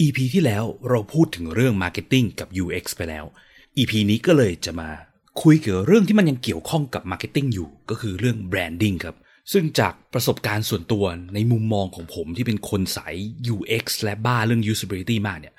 [0.00, 3.24] EP ที่แล้วเราพูดถึงเรื่อง Marketing กับ UX ไปแล้ว
[3.78, 4.90] EP นี้ก็เลยจะมา
[5.42, 9.16] คุยเกี่ยวกับเรื่องที่มันยังเกี่ยวข้องกับ Marketing อยู่ ก็คือเรื่อง Branding ครับ
[9.52, 11.04] ซึ่งจากประสบการณ์ส่วนตัว
[11.34, 13.14] ในมุมมองของผมที่เป็นคนสาย
[13.54, 15.54] UX และบ้าเรื่อง usability มากเนี่ย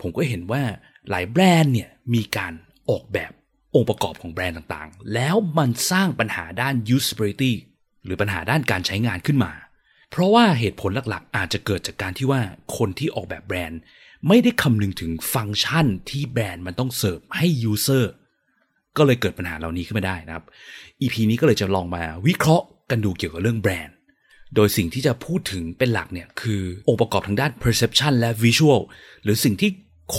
[0.00, 0.62] ผมก็เห็นว่า
[1.10, 2.52] หลายแบรนด์เนี่ยมีการ
[2.90, 3.32] ออกแบบ
[3.74, 7.52] องค์ประกอบของแบรนด์ต่างๆ แล้วมันสร้างปัญหาด้าน usability
[8.04, 9.52] หรือปัญหาด้านการใช้งานขึ้นมา
[10.10, 12.40] เพราะว่าเหตุผลหลักๆ อาจจะเกิดจากการที่ว่า
[12.76, 13.80] คนที่ออกแบบแบรนด์
[14.28, 18.04] ไม่ได้คำนึงถึงฟังก์ชันที่แบรนด์มันต้องเสิร์ฟให้ user
[18.96, 20.44] ก็เลยเกิดปัญหาเหล่านี้ขึ้นมาได้นะครับ
[21.00, 23.94] EP นี้ก็เลยจะลองมาวิเคราะห์กันดูเกี่ยวกับเรื่องแบรนด์
[24.54, 28.80] โดยสิ่งที่จะพูดถึงเป็นหลักเนี่ยคือองค์ประกอบทางด้าน perception และ visual
[29.22, 29.70] หรือสิ่งที่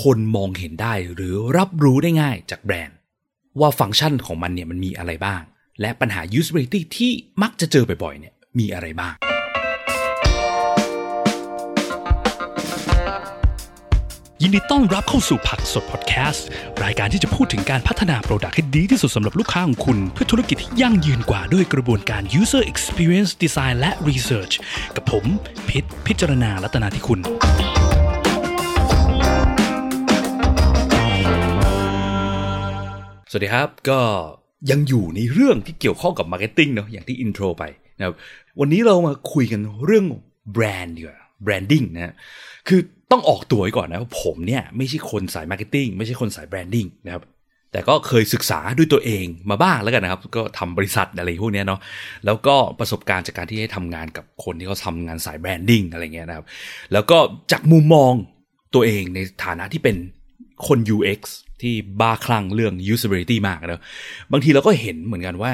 [0.01, 2.95] คนมองเห็นได้หรือรับรู้ได้ง่ายจากแบรนด์
[3.59, 5.41] ว่าฟังก์ชันของมันเนี่ยมันมีอะไรบ้าง
[5.81, 9.15] และปัญหา usability ที่มักจะเจอบ่อยๆเนี่ยมีอะไรบ้าง
[14.43, 16.47] ยินดีต้อนรับเข้าสู่ผักสดพอดแคสต์
[16.83, 24.53] รายการที่จะพูดถึงการพัฒนาโปรดักต์ให้ดีที่สุดสำหรับลูกค้าของคุณ เพื่อธุรกิจที่ยั่งยืนกว่าด้วยกระบวนการ user experience design และ research
[24.95, 25.25] กับผม
[25.69, 27.19] พิษพิจารณาลัตนาที่คุณ
[33.31, 33.99] สวัสดีครับก็
[34.71, 37.63] ยังอยู่ในเรื่องที่เกี่ยวข้องกับ marketing เนาะอย่างที่ intro ไป
[37.97, 38.15] นะครับ
[38.59, 40.05] วันนี้เรามาคุยกันเรื่อง
[40.53, 42.13] แบรนด์ดีกว่า branding นะ
[42.69, 47.23] คือ ต้องออกตัวไว้ก่อนนะว่าผมเนี่ยไม่ใช่คนสาย marketing ไม่ใช่คนสาย branding นะครับ
[47.71, 51.79] แต่ก็เคยศึกษาด้วยตัวเองมาบ้างแล้วกันนะครับ ก็ทำบริษัทอะไรพวกนี้เนาะ
[52.25, 56.45] แล้วก็ประสบการณ์จากการที่ได้ทำงานกับคนที่เขาทำงานสาย branding อะไรเงี้ยนะครับ
[56.93, 57.17] แล้วก็
[57.51, 58.13] จากมุมมอง
[58.75, 59.95] ตัวเองในฐานะที่เป็น
[60.67, 61.21] คน UX
[61.61, 63.81] ที่บ้าคลั่งเรื่อง usability มากนะ
[64.31, 65.51] บางทีเราก็เห็นเหมือนกันว่า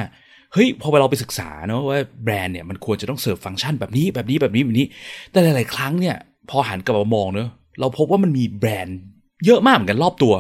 [0.54, 4.88] เฮ้ยพอเราไปศึกษาเนอะว่าแบรนด์เนี่ยมันควรจะต้องเสิร์ฟฟังก์ชันแบบนี้แบบนี้แบบนี้แบบนี้
[5.32, 6.18] แต่หลาย ๆ ครั้งเนี่ย
[6.50, 9.00] พอหันกลับมามองเนอะเราพบว่ามันมีแบรนด์
[9.46, 10.34] เยอะมากเหมือนกันรอบตัว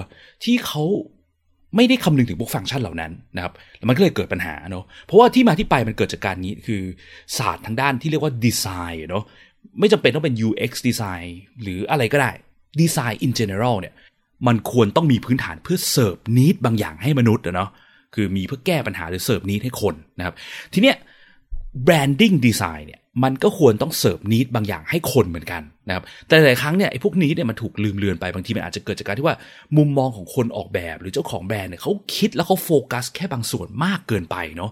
[0.43, 0.83] ที่เขา
[1.75, 6.81] ไม่ได้คำนึงถึงพวกฟังก์ชันเหล่านั้นนะครับแล้วมันก็เลยเกิดปัญหาเนอะเพราะว่าที่มาที่ไปมันเกิดจากการนี้คือ
[7.37, 9.23] ศาสตร์ทางด้านที่เรียกว่าดีไซน์เนอะ
[9.79, 12.31] ไม่จำเป็นต้องเป็น UX design หรืออะไรก็ได้
[12.81, 13.93] design in general เนี่ย
[14.47, 17.69] มันควรต้องมีพื้นฐานเพื่อ serve need บางอย่างให้มนุษย์เนาะ
[18.15, 20.35] คือมีเพื่อแก้ปัญหาหรือ serve need ให้คนนะครับ
[20.73, 20.95] ทีเนี้ย
[21.87, 29.37] branding design เนี่ย มันก็ควรต้อง serve need บางอย่างให้คนเหมือนกันนะครับแต่หลายครั้งเนี่ยไอ้พวกนี้เนี่ยมันถูกลืมเลือนไปบางทีมันอาจจะเกิดจากการที่ว่า
[29.77, 34.71] มุมมองของคนออกแบบ หรือเจ้าของแบรนด์เนี่ยเขาคิดแล้วเขาโฟกัสแค่บางส่วนมากเกินไปเนาะ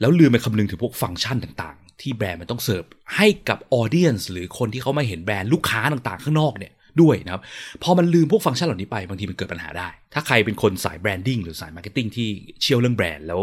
[0.00, 2.84] แล้วลืมไปคำนึงถึงพวกฟังก์ชันต่าง ๆ ที่แบรนด์มันต้องเสิร์ฟ
[3.16, 7.42] ให้กับ audience หรือคนที่เขามาเห็นแบรนด์ลูกค้าต่างๆ ข้างนอกเนี่ย ด้วยนะครับ
[7.82, 12.28] พอมันลืมพวกฟังก์ชันเหล่านี้ไปบางทีมันเกิดปัญหาได้ ถ้าใครเป็นคนสาย branding หรือสาย marketing ที่
[12.60, 13.40] เชี่ยวเรื่องแบรนด์แล้ว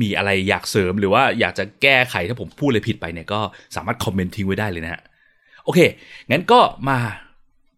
[0.00, 3.40] มีอะไรอยากเสริมหรือว่าอยากจะแก้ไขถ้าผมพูดอะไรผิดไปเนี่ยก็
[3.76, 5.02] สามารถ comment ทิ้งไว้ได้เลยนะฮะ
[5.64, 5.80] โอเค
[6.30, 6.98] งั้นก็มา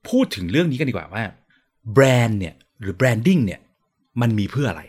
[0.09, 1.25] พูดถึงเรื่องนี้กันดีกว่าว่า
[1.95, 3.61] แบรนด์เนี่ยหรือ branding เนี่ย
[4.21, 4.83] มันมีเพื่ออะไร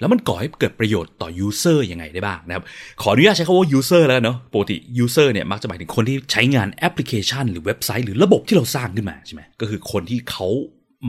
[0.00, 2.64] แล้วมันก่อให้เกิดประโยชน์ต่อ user ยังไงได้บ้างนะครับ
[3.02, 10.48] ขออนุญาตใช้คำว่า user แล้วเนาะปกติ user เนี่ยมักจะหมายถึงคนที่ใช้งานแอปพลิเคชัน หรือเว็บไซต์หรือระบบที่เราสร้างขึ้นมาใช่ไหมก็คือคนที่เขา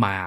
[0.06, 0.18] มา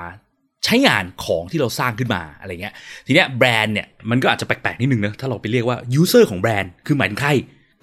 [0.65, 2.75] ใช้งานของที่เราสร้างขึ้นมาอะไรเงี้ย
[3.07, 7.31] ทีเนี้ยแบรนด์เนี่ยมันก็อาจจะแปลกๆนิดนึงนะถ้าเราไปเรียกว่า user ของแบรนด์คือหมายถึงใคร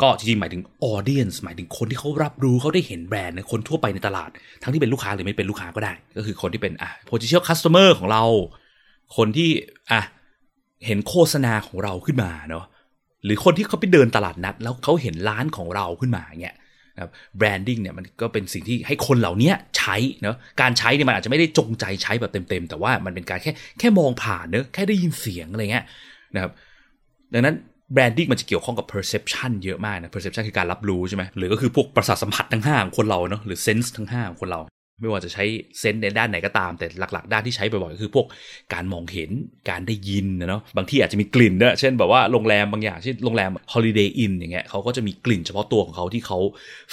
[0.02, 4.30] ก็จริงๆหมายถึง audience หมายถึงคนที่เขารับรู้เขาได้เห็นแบรนด์คนทั่วไปในตลาด
[4.64, 8.24] ทั้งที่เป็นลูกค้าหรือไม่เป็นลูกค้าก็ได้ ก็คือคนที่เป็นอะ potential customer ของเรา
[9.18, 9.50] คนที่
[9.92, 10.02] อะ
[10.86, 12.66] เห็นโฆษณาของเราขึ้นมาเนาะ
[13.26, 16.56] หรือคนที่เขาไปเดินตลาดนัด แล้วเขาเห็นร้านของเราขึ้นมาเงี้ย
[16.96, 25.86] นะครับ branding เนี่ยมันก็เป็นสิ่งที่ให้คนเหล่านี้ใช้เนาะการใช้เนี่ยมันอาจจะไม่ได้จงใจใช้แบบเต็มๆ แต่ว่ามันเป็นการแค่แค่มองผ่านเนอะแค่ได้ยินเสียงอะไรเงี้ย
[26.36, 26.52] นะครับ
[27.34, 27.56] ดังนั้น
[27.94, 34.60] branding มันจะเกี่ยวข้องกับ perception เยอะมากนะ perception คือการรับรู้ใช่ไหมหรือก็คือพวกประสาทสัมผัสทั้งห้าของคนเราเนาะหรือ sense ทั้งห้าของคนเรา
[35.02, 35.44] ไม่ว่าจะใช้
[35.80, 38.26] เซนส์ในด้านไหนก็ตาม แต่หลัก ๆ ด้านที่ใช้บ่อยๆก็คือพวก
[38.74, 39.30] การมองเห็น
[39.70, 46.40] การได้ยินนะเนาะบางที่อาจจะมีกลิ่นด้วยเช่นแบบว่าโรงแรมบางอย่างเช่นโรงแรม Holiday Inn อย่างเงี้ยเขาก็จะมีกลิ่นเฉพาะตัวของเขาที่เขา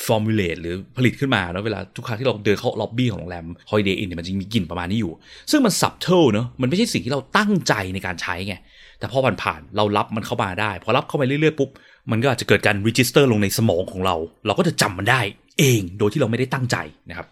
[0.07, 5.13] formulate หรือผลิตขึ้นมาเนาะเวลาทุกครั้งที่เราเดินเข้าล็อบบี้ของโรงแรม Holiday Inn เนี่ยมันจะมีกลิ่นประมาณนี้อยู่
[5.51, 8.55] ซึ่งมัน subtle เนาะมันไม่ใช่สิ่งที่เราตั้งใจในการใช้ไง
[8.99, 11.71] แต่พอผ่านผ่านเรารับมันเข้ามาได้พอรับเข้าไปเรื่อยๆปุ๊บ
[12.11, 14.17] มันก็อาจจะเกิดการ register ลงในสมองของเรา
[14.47, 15.21] เราก็จะจำมันได้
[15.59, 16.77] เองโดยที่เราไม่ได้ตั้งใจ
[17.11, 17.29] นะครับ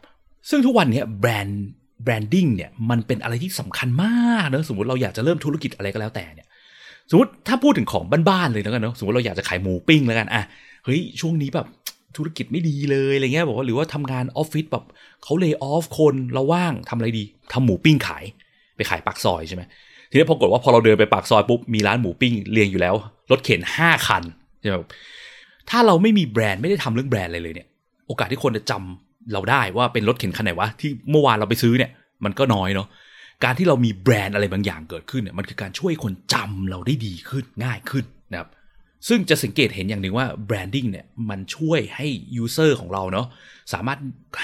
[0.48, 1.62] ซึ่งทุกวันนี้แบรนด์
[2.04, 6.46] branding เนี่ยมันเป็นอะไรที่สำคัญมากเนอะสมมติเราอยากจะเริ่มธุรกิจอะไรก็แล้วแต่เนี่ย
[7.10, 10.42] สมมติถ้าพูดถึงของบ้านๆเลยแล้วกันเนาะสมมติเราอยากจะขายหมูปิ้งแล้วกันอะ
[10.84, 11.66] เฮ้ยช่วงนี้แบบ
[12.16, 14.84] ธุรกิจไม่ดีเลยอะไรเงี้ยบอกว่าหรือว่าทำงานออฟฟิศแบบ
[15.24, 18.24] เขา lay off คนเราว่างทำอะไรดีทำหมูปิ้งขาย
[18.76, 19.62] ไปขายปากซอยใช่ไหม
[20.10, 22.94] ทีนี้ปรากฏว่าพอเราเดินไปปากซอยปุ๊บมีร้านหมูปิ้งเรียงอยู่แล้ว
[23.30, 24.22] รถเข็นห้าคัน
[24.60, 24.76] ใช่ไหม
[25.70, 27.68] ถ้าเราไม่มีแบรนด์ไม่ได้ทำเรื่องแบรนด์อะไรเลยเนี่ย
[28.06, 28.72] โอกาสที่คนจะจำ
[29.32, 31.90] เราได้ว่าเป็นรถเข็นคันไหนวะที่เมื่อวานเราไปซื้อเนี่ย
[32.24, 32.88] มันก็น้อยเนาะ
[33.44, 38.48] การที่เรามีแบรนด์อะไรบางอย่างเกิดขึ้นเนี่ยมันคือการช่วยคนจำเราได้ดีขึ้นง่ายขึ้นนะครับ
[39.08, 43.26] ซึ่งจะสังเกตเห็นอย่างหนึ่งว่า branding เนี่ยมันช่วยให้ user ของเราเนาะ
[43.72, 43.98] สามารถ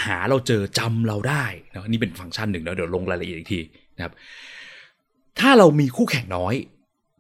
[0.05, 3.61] หาเราเจอจำเราได้นะนี่เป็นฟังก์ชันหนึ่งแล้วเดี๋ยวลงรายละเอียดอีกที
[3.97, 4.13] นะครับ
[5.41, 6.55] ถ้าเรามีคู่แข่งน้อย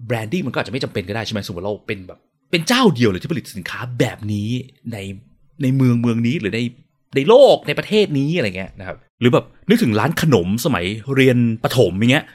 [0.06, 2.18] แบรนดิ้งมันก็อาจจะไม่จำเป็นก็ได้ใช่ไหมสมมติเราเป็นแบบ
[2.50, 4.48] เป็นเจ้าเดียวเลยที่ผลิตสินค้าแบบนี้
[4.92, 4.98] ใน
[5.62, 6.60] ในเมืองเมืองนี้หรือใน
[7.14, 12.26] ในโลกในประเทศนี้อะไรเงี้ยนะครับหรือแบบนึกถึงร้านขนมสมัยเรียนประถมอย่างเงี้ย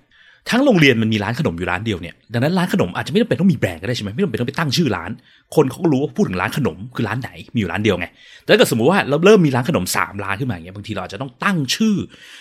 [0.50, 5.12] ทั้งโรงเรียนมันมีร้านขนมอยู่ร้านเดียวเนี่ยดังนั้นร้านขนมอาจจะไม่จำเป็นต้องมีแบรนด์ก็ได้ใช่ไหมไม่จำเป็นต้องไปตั้งชื่อร้าน
[5.56, 8.08] คนเขาก็รู้ว่าพูดถึงร้านขนมคือร้านไหนมีอยู่ร้านเดียวไง
[8.44, 11.96] แต่ถ้าเกิดสมมติว่าเราเริ่มมีร้านขนม3ร้านขึ้นมาอย่างเงี้ยบางทีเราอาจจะต้องตั้งชื่อ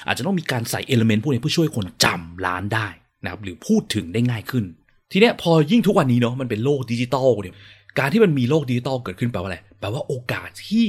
[0.07, 2.89] อาจจะต้องมีการใส่ element พวกนี้เพื่อช่วยคนจำร้านได้
[3.23, 4.65] นะครับหรือพูดถึงได้ง่ายขึ้น
[5.13, 7.55] ทีเนี้ยพอยิ่งทุกวันนี้เนาะมันเป็นโลกดิจิตอลเนี่ย
[7.99, 10.87] การที่มันมีโลกดิจิตอลเกิดขึ้นแปลว่าอะไรแปลว่าโอกาสที่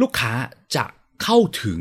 [0.00, 0.32] ลูกค้า
[0.76, 0.84] จะ
[1.22, 1.80] เข้าถึง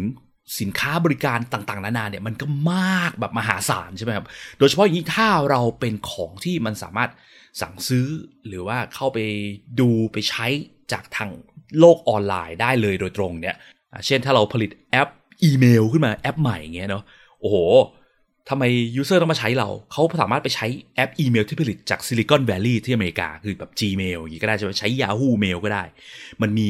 [0.60, 4.26] สินค้าบริการต่างๆ นานาเนี่ยมันก็มากแบบมหาศาลใช่ไหมครับ
[4.58, 7.10] โดยเฉพาะอย่างนี้ถ้าเราเป็นของที่มันสามารถ
[7.62, 8.08] สั่งซื้อ
[8.48, 9.20] หรือว่าเข้าไป
[9.80, 10.46] ดูไปใช้
[10.92, 11.30] จากทาง
[11.80, 13.56] โลกออนไลน์ได้เลยโดยตรงเนี่ย
[14.06, 15.10] เช่นถ้าเราผลิตแอป
[15.44, 17.04] อีเมลขึ้นมาแอปใหม่เงี้ยเนาะ
[17.40, 17.58] โอ้โห
[18.50, 18.64] ทำไม
[18.96, 25.84] user ต้องมาใช้เรา เขาสามารถไปใช้แอปอีเมลที่ผลิตจาก Silicon Valley ที่อเมริกา คือแบบ Gmail อย่างนี้ก็ได้ใช่ไหมใช้ Yahoo Mail ก็ได้
[26.42, 26.68] มันมี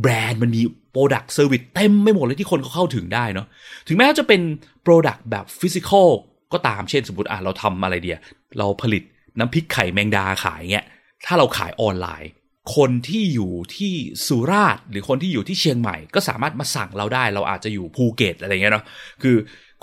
[0.00, 0.62] แบรนด์ มันมี
[0.94, 3.46] Product Service เต็มไปหมดเลยที่คนเขาเข้าถึงได้เนาะ
[3.88, 4.40] ถึงแม้จะเป็น
[4.86, 6.08] Product แบบ physical
[6.52, 8.18] ก็ตามเช่นสมมติอะเราทำอะไรเดีย
[8.58, 9.02] เราผลิต
[9.38, 10.86] น้ำพริกไข่แมงดาขายเงี้ย
[11.26, 12.30] ถ้าเราขายออนไลน์
[12.76, 13.92] คนที่อยู่ที่
[14.26, 18.84] สุราษฎร์หรือคนที่อยู่ที่เชียงใหม่ ก็สามารถมาสั่งเราได้ เราอาจจะอยู่ภูเก็ตอะไรเงี้ยเนาะ
[19.22, 19.36] คือ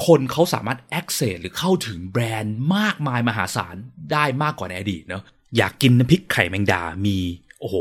[0.06, 3.76] คนเขาสามารถ access หรือเข้าถึงแบรนด์มากมายมหาศาล
[4.12, 5.24] ได้มากกว่าในอดีตเนาะ
[5.58, 7.18] อยากกินน้ำพริกไข่แมงดา มี
[7.60, 7.76] โอ้โห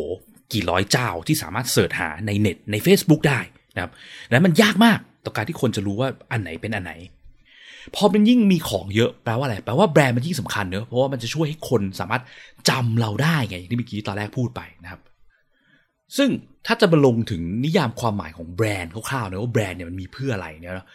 [0.53, 3.41] กี่ร้อยเจ้าที่สามารถ search หาในเน็ตใน Facebook ได้
[3.75, 3.93] นะครับ
[4.31, 6.93] นั้นมันยากมากต่อการที่คนจะรู้ว่าอันไหนเป็นอันไหน
[7.95, 12.23] พอมันยิ่งมีของเยอะแปลว่าอะไรแปลว่าแบรนด์มันยิ่งสำคัญเนอะเพราะว่ามันจะช่วยให้คนสามารถ
[12.69, 15.01] จำเราได้ไงอย่างที่เมื่อกี้ตอนแรกพูดไปนะครับ
[16.17, 16.31] ซึ่ง
[16.69, 20.87] ถ้าจะมาลงถึงนิยามความหมายของแบรนด์คร่าวๆนะว่าแบรนด์เนี่ยมันมีเพื่ออะไรเนี่ยนะ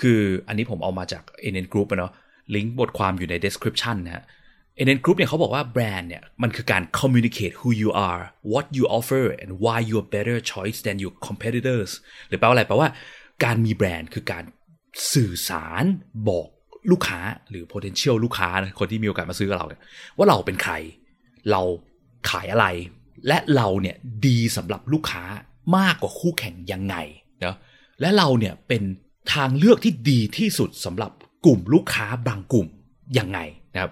[0.00, 0.18] คือ
[0.48, 1.22] อันนี้ผมเอามาจาก
[1.52, 2.12] NN Group เนาะ
[2.54, 4.24] ลิงก์บทความอยู่ใน description นะฮะ
[4.86, 8.22] NN Group เนี่ยเขาบอกว่าแบรนด์เนี่ยมันคือการ communicate who you are
[8.52, 11.90] what you offer and why you're better choice than your competitors
[12.28, 12.88] หรือแปลว่าอะไรแปลว่า
[13.44, 14.44] การมีแบรนด์คือการ
[15.14, 15.84] สื่อสาร
[16.28, 16.48] บอก
[16.90, 19.82] ลูกค้าหรือ potential ลูกค้านะคนที่มีโอกาสมาซื้อกับเราเนี่ย
[20.16, 20.74] ว่าเราเป็นใคร
[21.50, 21.62] เรา
[22.30, 22.66] ขายอะไร
[23.28, 23.96] และเราเนี่ย
[24.26, 25.24] ดีสำหรับลูกค้า
[25.76, 26.96] มากกว่าคู่แข่งยังไง
[27.44, 27.54] นะ
[28.00, 28.82] และเราเนี่ยเป็น
[29.34, 31.12] ทางเลือกที่ดีที่สุดสำหรับ
[31.44, 32.66] กลุ่มลูกค้าบางกลุ่ม
[33.18, 33.38] ยังไง
[33.74, 33.90] นะครับ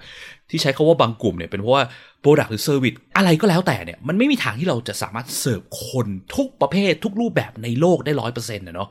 [0.51, 1.85] ที่ใช้คาว่าบางกลุ่มเนี่ยเป็นเพราะว่า
[2.23, 8.89] Product หรือ Service อะไรก็แล้วแต่เนี่ยมันไม่มีทางที่เราจะสามารถเสิร์ฟคนทุกประเภททุกรูปแบบในโลกได้ร้อยเปอร์เซ็นต์นะเนาะ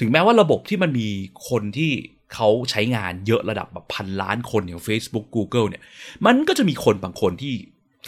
[0.00, 1.08] ถึงแม้ว่าระบบที่มันมี
[1.48, 1.90] คนที่
[2.34, 5.82] เขาใช้งานเยอะระดับแบบพันล้านคนอย่าง Facebook Google เนี่ย
[6.26, 7.54] มันก็จะมีคนบางคนที่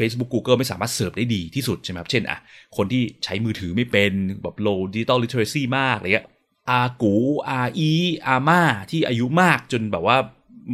[0.01, 2.39] Facebook Google ไม่สามารถเสิร์ฟได้ดีที่สุดใช่ไหมครับ เช่นอะ
[2.77, 4.13] คนที่ใช้มือถือไม่เป็น
[4.43, 6.27] แบบ low digital literacy มากอะไรเงี้ย
[6.71, 7.15] อากู
[7.49, 7.91] อาอี
[8.27, 8.61] อาม่า
[8.91, 10.17] ที่อายุมากจนแบบว่า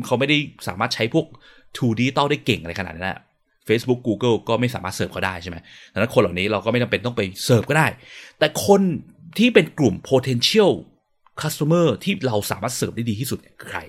[0.07, 0.37] เขาไม่ได้
[0.69, 1.27] สามารถใช้พวก
[1.67, 3.11] 2 digital ได้เก่งอะไรขนาดนั้น
[3.69, 5.57] Facebook Google ก็ไม่สามารถเสิร์ฟเขาได้ใช่ไหม
[5.93, 7.87] ดังนั้นคนเหล่านี้เราก็ไม่จำเป็นต้องไปเสิร์ฟก็ได้
[8.39, 8.83] แต่คน
[9.39, 10.73] ที่เป็นกลุ่ม potential
[11.43, 13.81] customer ที่เราสามารถเสิร์ฟได้ดีที่สุดคือใคร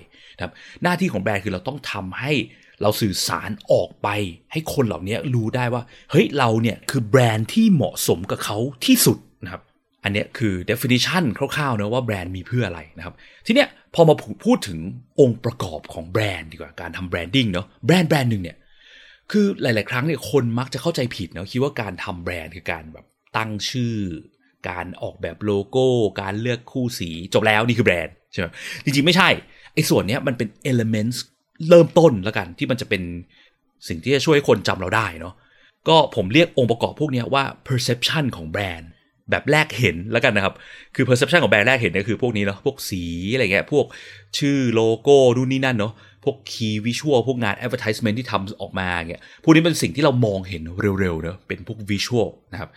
[0.42, 0.52] ครับ
[0.82, 2.32] หน้าที่ของแบรนด์คือเราต้องทำให้
[2.82, 4.08] เราสื่อสารออกไป
[4.52, 8.56] ให้คนเหล่านี้รู้ได้ว่า เฮ้ยเราเนี่ยคือแบรนด์ที่เหมาะสมกับเขา
[8.86, 9.62] ที่สุดนะครับ
[10.04, 13.14] อันนี้คือ definition คร่าวๆนะว่าแบรนด์มีเพื่ออะไรนะครับ
[13.46, 14.78] ทีเนี้ยพอมาพูดถึง
[15.20, 18.56] องค์ประกอบของแบรนด์ดีกว่าการทำ branding เนาะแบรนด์แบรนด์หนึ่งเนี่ย
[19.32, 23.06] คือหลาย ๆ ครั้งเนี่ยคนมักจะเข้าใจผิดเนาะคิดว่าการทำแบรนด์คือการแบบ
[23.36, 23.94] ตั้งชื่อ
[24.68, 25.86] การออกแบบโลโก้
[26.20, 28.46] การเลือกคู่สีจบแล้วนี่คือแบรนด์ใช่ไหม
[28.84, 29.28] จริง ๆ ไม่ใช่
[29.74, 31.18] ไอ้ส่วนเนี้ยมันเป็น elements
[31.68, 33.02] เริ่มต้นแล้วกันที่มันจะเป็น
[33.88, 35.34] สิ่งที่จะช่วยให้คนจำเราได้เนาะ
[35.88, 38.90] ก็ผมเรียกองค์ประกอบพวกนี้ว่า perception ของแบรนด์
[39.30, 40.54] แบบแรกเห็นแล้วกันนะครับ
[40.94, 43.86] คือ perception ของแบรนด์แรกเห็นเนี่ยคือพวกนี้เนาะ พวกสีอะไรเงี้ย พวก
[44.38, 45.92] ชื่อโลโก้ดูนี่นั่นเนาะ
[46.24, 50.62] พวก key visual พวกงาน advertisement ที่ทำออกมาเงี้ย พวกนี้เป็นสิ่งที่เรามองเห็น
[51.00, 52.70] เร็วๆเนาะ เป็นพวก visual นะครับ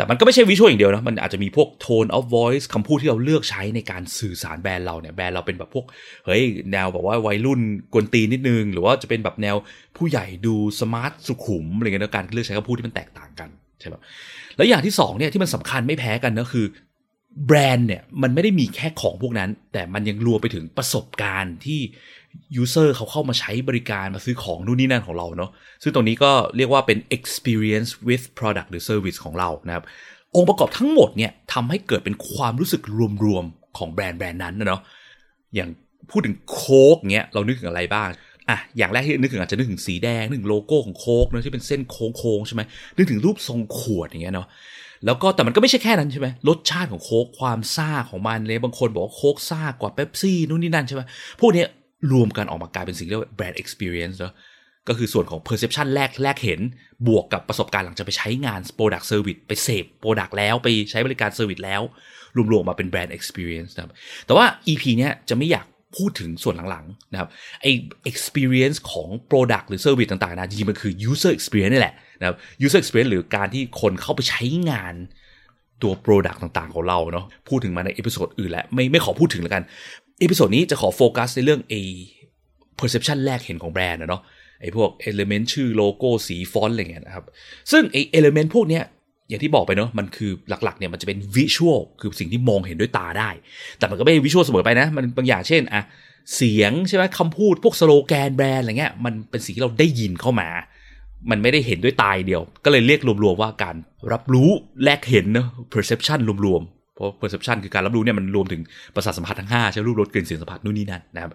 [0.00, 5.86] แต่มันก็ไม่ใช่วิชวลอย่างเดียวนะ มันอาจจะมีพวก tone of voice คำพูดที่เราเลือกใช้ในการสื่อสารแบรนด์เราเนี่ย แบรนด์เราเป็นแบบพวก
[6.26, 6.42] เฮ้ย
[6.72, 7.60] แนวแบบว่าวัยรุ่น
[7.92, 9.56] กวนตีนนิดนึง หรือว่าจะเป็นแบบแนว
[9.96, 13.48] ผู้ใหญ่ดูสมาร์ทสุขุมอะไรเงี้ยการเลือกใช้คำพูดที่มันแตกต่างกัน
[13.80, 13.94] ใช่ไหม
[14.56, 16.66] แล้วอย่างที่สองเนี่ยที่มันสำคัญไม่แพ้กันก็คือ
[17.46, 21.80] แบรนด์เนี่ยมันไม่ได้มีแค่ของพวกนั้น แต่มันยังรวมไปถึงประสบการณ์ที่
[22.56, 25.50] user เขาเข้ามาใช้บริการมาซื้อของนู่นนี่นั่นของเราเนาะ
[25.82, 29.84] ซึ่งตรงนี้ก็เรียกว่าเป็น experience with product หรือ service ของเรานะครับ
[30.36, 32.82] องค์ประกอบทั้งหมดเนี่ยทำให้เกิดเป็นความรู้สึก
[33.24, 34.80] รวมๆของแบรนด์แบรนด์นั้นนะเนาะ
[35.54, 35.68] อย่าง
[36.10, 38.08] พูดถึงโค้กเนี้ยเรานึกถึงอะไรบ้าง
[38.48, 42.62] อะอย่างแรกที่นึกถึงอาจจะนึกถึงสีแดงนึกถึงโลโก้ของโค้กเนาะที่เป็นเส้นโค้งๆใช่ไหม
[42.96, 44.46] นึกถึงรูปทรงขวดอย่างเงี้ยเนาะ
[45.06, 51.02] แล้วก็แต่มันก็ไม่ใช่แค่นั้นใช่ไหมรสชาติของโค้กความซ่าของมันเลยบางคนบอกว่าโค้กซ่ากว่าเป๊ปซี่นู่นนี่นั่นใช่ไหม
[51.40, 51.68] พวกเนี้ย
[52.12, 54.34] รวมกันออกมากลายเป็นสิ่งเรียกว่าแบรนด์ experience เนาะ
[54.88, 56.60] ก็คือส่วนของ perception แรกแรกเห็น
[57.08, 61.82] บวกกับประสบการณ์หลังจากไปใช้งาน product service ไปเสพ product แล้วไปใช้บริการ service แล้ว
[62.52, 63.92] รวมๆมาเป็นแบรนด์ experience นะครับ
[64.26, 65.66] แต่ว่า EP เนี้ยจะไม่อยาก
[65.96, 67.28] พูดถึงส่วนหลังๆนะครับ
[67.62, 67.66] ไอ
[68.10, 74.94] experience ของ product หรือ service ต่างๆนะจริงๆมันคือ user experience นี่แหละนะครับ user experience หรือการที่คนเข้าไปใช้งาน
[75.82, 79.62] ตัว product ต่างๆ ของเราเนาะพูดถึงมาใน episode อื่นแล้วไม่ไม่ขอพูดถึงแล้วกัน
[80.22, 81.74] episode นี้จะขอโฟกัสในเรื่องไอ
[82.78, 84.22] perception แรกเห็นของแบรนด์นะเนาะ
[84.60, 87.24] ไอ้พวก element ชื่อโลโก้สีฟอนต์อะไรเงี้ยนะครับ
[87.72, 88.84] ซึ่งไอ element พวกเนี้ย
[89.28, 93.30] อย่างที่บอกไปเนาะมันคือหลักๆเนี่ยมันจะเป็น visual คือสิ่งที่มองเห็นด้วยตาได้
[93.78, 95.82] แต่มันก็ไม่ visual เสมอไปนะ มันบางอย่างเช่นอะ
[96.36, 100.48] เสียงใช่ไหมคำพูดพวกสโลแกนแบรนด์อะไรเงี้ยมันเป็นสิ่งที่เราได้ยินเข้ามา
[101.30, 103.76] มันไม่ได้เห็นด้วยตาเดียว ก็เลยเรียกรวมๆว่าการ
[104.12, 104.50] รับรู้
[104.84, 108.62] แรกเห็นเนาะ perception รวมๆ เพราะ perception คือการรับรู้เนี่ยมันรวมถึง
[108.94, 111.32] ประสาทสัมผัสทั้ง5ใช่รูปรสกลิ่นเสียงสัมผัสนู่นนี่นั่นนะครับ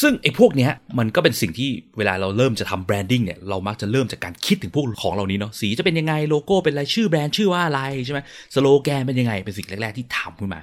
[0.00, 8.20] ซึ่งไอ้พวกเนี้ยมันก็เป็นสิ่งที่เวลาเราเริ่มจะทำ branding เนี่ยเรามักจะเริ่มจากการคิดถึงพวกของเหล่านี้เนาะสีจะเป็นยังไงโลโก้เป็นอะไรชื่อแบรนด์ชื่อว่าอะไรใช่ไหม
[8.54, 10.60] สโลแกนเป็นยังไงเป็นสิ่งแรก ๆ ที่ทำขึ้นมา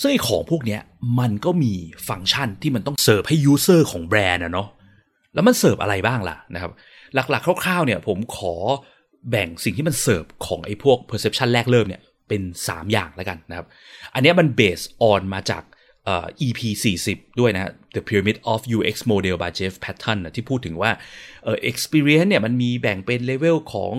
[0.00, 0.80] ซึ่งไอ้ของพวกเนี้ย
[1.20, 1.72] มันก็มี
[2.08, 4.68] ฟังก์ชันที่มันต้องเสิร์ฟให้ user ของแบรนด์นะเนาะ
[5.34, 6.70] แล้วมันเสิร์ฟอะไรบ้างล่ะนะครับ
[7.14, 8.54] หลักๆคร่าวๆเนี่ยผมขอ
[9.30, 13.66] แบ่งสิ่งที่มันเสิร์ฟของไอ้พวก perception แรกเริ่มเนี่ย เป็น 3 อย่างแล้วกันนะครับ
[14.14, 15.62] อันนี้มัน based on มาจาก
[16.46, 16.60] EP
[17.04, 20.90] 40 ด้วยนะ The Pyramid of UX Model by Jeff Patton นะที่พูดถึงว่า
[21.70, 23.94] experience เนี่ยมันมีแบ่งเป็นเลเวลของ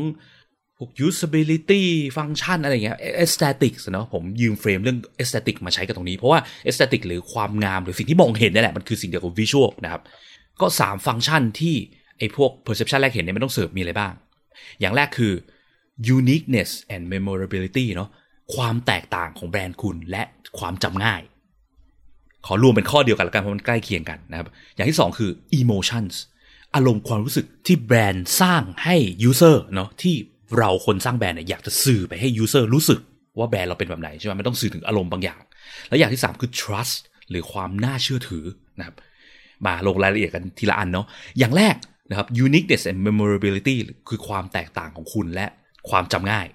[0.77, 1.83] พวก usability
[2.17, 10.01] ฟังก์ชันอะไรเงี้ย aesthetics เนาะผมยืมเฟรมเรื่อง aesthetic มาใช้กับตรงนี้ เพราะว่า aesthetic หรือความงามหรือสิ่งที่มองเห็นนี่แหละมันคือสิ่งเดียวกับ visual นะครับ
[10.61, 11.75] ก็ 3 ฟังก์ชันที่
[12.17, 14.13] ไอ้พวก perception แรกเห็นเนี่ยมันต้องเสิร์ฟมีอะไรบ้าง
[14.79, 15.33] อย่างแรกคือ
[16.17, 18.09] uniqueness and memorability เนาะ
[18.55, 20.23] ความแตกต่างของแบรนด์คุณและ
[20.59, 21.21] ความจำง่าย
[22.45, 26.13] ขอรวมเป็นข้อเดียวกันละกันเพราะมันใกล้เคียงกันนะครับ อย่างที่2คือ emotions
[26.75, 28.95] อารมณ์ความรู้สึกที่แบรนด์สร้างให้
[29.29, 30.15] user เนาะที่
[30.57, 32.99] เราคนสร้างแบรนด์เนี่ยอยากจะสื่อไปให้ user รู้สึก
[33.37, 35.41] ว่าแบรนด์เราเป็นแบบไหนใช่ไหมมันต้องสื่อถึงอารมณ์บางอย่าง
[35.89, 36.95] และอย่างที่ 3 คือ trust
[37.29, 38.45] หรือความน่าเชื่อถือ
[38.79, 38.95] นะครับ
[39.65, 41.05] มาลงรายละเอียดกันทีละอันเนาะ
[41.39, 41.75] อย่างแรก
[42.09, 43.75] นะครับ uniqueness and memorability
[44.09, 45.47] คือความแตกต่างของคุณและ
[45.89, 46.47] ความจำง่าย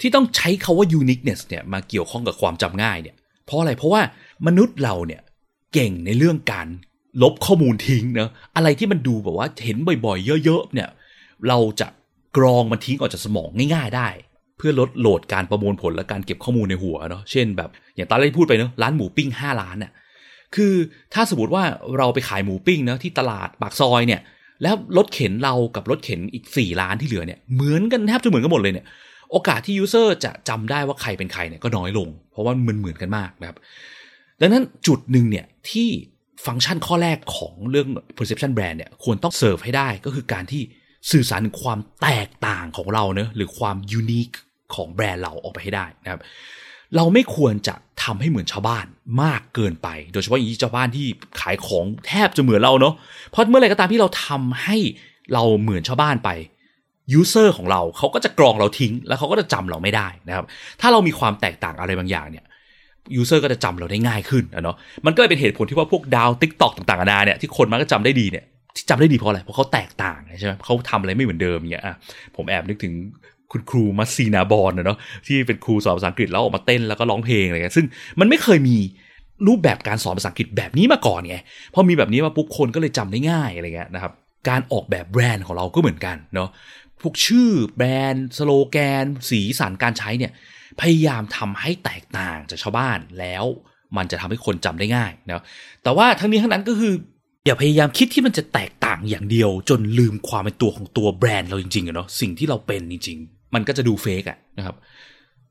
[0.00, 4.02] ที่ต้องใช้คาว่า uniqueness เนี่ยมาเกี่ยวข้องกับความจำง่ายเนี่ยเพราะอะไรเพราะว่า
[4.46, 5.20] มนุษย์เราเนี่ย
[5.74, 6.66] เก่งในเรื่องการ
[7.22, 10.88] ลบข้อมูลทิ้งเนะอะไรที่มันดูแบบว่าเห็นบ่อยๆ เยอะๆเนี่ย
[11.48, 11.88] เราจะ
[12.36, 14.08] กรองมันทิ้งออกจากสมองง่ายๆได้
[14.58, 19.92] เพื่อลดโหลดการประมวลผลและการเก็บข้อมูลในหัวเนาะเช่นแบบอย่างตอนแรกพูดไปเนาะร้านหมูปิ้ง5ล้านเนี่ย
[20.56, 20.74] คือ
[21.14, 21.64] ถ้าสมมติว่า
[21.98, 24.20] เราไปขายหมูปิ้งเนะที่ตลาดปากซอยเนี่ย
[24.62, 28.86] แล้วรถเข็นเรากับรถเข็นอีก 4 ล้านที่เหลือเนี่ยเหมือนกันแทบจะเหมือนกันหมดเลยเนี่ย
[29.30, 33.58] โอกาสที่ยูเซอร์จะจำได้ว่าใครเป็นใครเนี่ยก็น้อยลง เพราะว่ามันเหมือนกันมากนะครับ
[34.40, 35.88] ดังนั้นจุดหนึ่งเนี่ยที่
[36.46, 40.62] ฟังก์ชันข้อแรกของเรื่อง perception brand เนี่ยควรต้องเสิร์ฟให้ได้ก็คือการที่
[41.12, 44.30] สื่อสารถึงความแตกต่างของเราเนะหรือความ unique
[44.74, 46.20] ของแบรนด์เราออกไปให้ได้นะครับ
[46.96, 48.86] เราไม่ควรจะทำให้เหมือนชาวบ้าน
[49.22, 51.06] มากเกินไป โดยเฉพาะอย่างนี้ชาวบ้านที่
[51.40, 52.94] ขายของแทบจะเหมือนเราเนาะ
[53.30, 54.76] เพราะเมื่อไรก็ตามที่เราทำให้
[55.32, 56.30] เราเหมือนชาวบ้านไป
[57.12, 60.44] user ของเราเขาก็จะกรองเราทิ้ง แล้วเขาก็จะจำเราไม่ได้นะครับ
[60.80, 62.44] ถ้าเรามีความแตกต่างอะไรบางอย่างเนี่ย
[63.14, 64.76] user ก็จะจำเราได้ง่ายขึ้นนะเนาะ
[65.06, 68.44] มันก็เลยเป็นเหตุผลที่ว่าพวกดาว TikTok ต่างๆนานาเนี่ยที่คนมันก็จำได้ดีเนี่ย
[68.76, 71.94] ที่จำได้ดีเพราะอะไรเพราะเขาแตกต่างใช่ไหมเขาทำอะไรไม่เหมือนเดิมเนี่ยอะ
[72.36, 72.92] ผมแอบนึกถึง
[73.56, 77.86] คุณครูมัสซีนาบอลนะเนาะที่เป็นครูสอนภาษาอังกฤษแล้วออกมาเต้นแล้วก็ร้องเพลงอะไรเงี้ยซึ่ง
[78.20, 78.76] มันไม่เคยมี
[79.46, 81.36] รูปแบบการสอนภาษาอังกฤษแบบนี้มาก่อนไง
[81.74, 84.12] พอมีแบบนี้มาปุ๊บคนก็เลยจำได้ง่ายอะไรเงี้ยนะครับ
[84.48, 86.48] การออกแบบแบรนด์ของเราก็เหมือนกันเนาะ
[87.02, 90.32] พวกชื่อแบรนด์สโลแกน สีสันการใช้เนี่ย
[90.80, 93.44] พยายามทำให้แตกต่างจากชาวบ้านแล้ว
[93.96, 95.42] มันจะทำให้คนจำได้ง่ายนะ
[95.82, 96.94] แต่ว่าทั้งนี้ทั้งนั้นก็คือ
[97.46, 104.74] อย่าพยายามคิดที่มันจะแตกต่างอย่างเดียว จนลืมความเป็นตัวของตัวแบรนด์เราจริงๆอะเนาะสิ่งที่เราเป็นจริงๆ มันก็จะดูเฟกอะนะครับ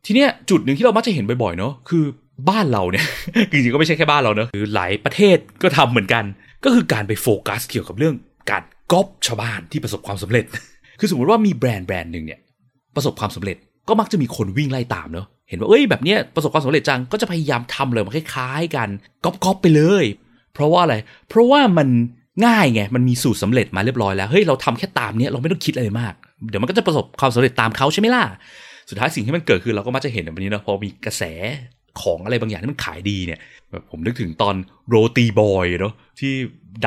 [0.05, 2.03] ทีเนี้ยจุดหนึ่งที่เรามักจะเห็นบ่อยๆเนาะคือ
[2.49, 3.05] บ้านเราเนี่ย
[3.51, 6.23] จริงๆก็ไม่ใช่แค่บ้านเราเนาะคือหลายประเทศก็ทำเหมือนกัน
[6.63, 8.15] ก็คือการไปโฟกัสเกี่ยวกับเรื่อง
[8.51, 10.45] การก๊อปชาวบ้านที่ประสบความสำเร็จ
[10.99, 12.39] คือสมมติว่ามีแบรนด์แบรนด์หนึ่งเนี่ย
[12.95, 18.89] ประสบความสำเร็จก็มักจะมีคนวิ่งไล่ตามเนาะเห็นว่าเอ้ยแบบเนี้ยประสบความสำเร็จจังก็จะพยายามทำเลยมันคล้ายๆกัน
[19.23, 20.05] ก๊อปๆไปเลย
[20.53, 20.95] เพราะว่าอะไร
[21.29, 21.87] เพราะว่ามัน
[22.45, 26.13] ง่ายไงมันมีสูตรสาเร็จมาเรียบร้อยแล้วเฮ้ยเราทำแค่ตามเนี้ยเราไม่ต้องคิดอะไรมาก
[26.49, 28.23] เดี๋ยวมันก็จะประสบความสำเร็จตามเขาใช่ไหมล่ะ
[28.89, 31.23] สุดท้ายสิ่งที่มันเกิดคือเราก็มักจะเห็นแบบนี้เนาะพอมีกระแส
[32.01, 33.39] ของอะไรบางอย่างที่มันขายดีเนี่ย
[33.71, 34.55] แบบผมนึกถึงตอน
[34.89, 36.33] โรตีบอยเนาะที่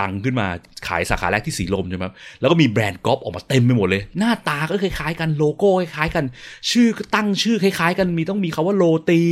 [0.00, 0.47] ดังขึ้นมา
[0.88, 2.05] ขายสาขาแรกที่สีลมใช่ไหม
[2.41, 6.25] แล้วก็มีแบรนด์ก๊อปออกมาเต็มไปหมดเลย หน้าตาก็คล้ายๆกันโลโก้คล้ายๆกัน
[6.71, 9.23] ชื่อก็ตั้งชื่อคล้ายๆ กันมีต้องมีคำว่าโรตี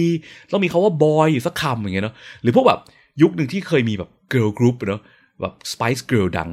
[0.52, 2.80] ต้องมีคำว่าบอยอยู่สักคำอย่างเงี้ยเนาะหรือพวกแบบ
[3.23, 5.00] ยุคหนึ่งที่เคยมีแบบเกิร์ลกรุ๊ปเนาะ
[5.40, 6.50] แบบ Spice Girl ดัง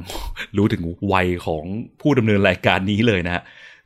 [0.56, 1.64] รู้ถึงวัยของ
[2.00, 3.42] ผู้ดำเนินรายการนี้เลยนะฮะ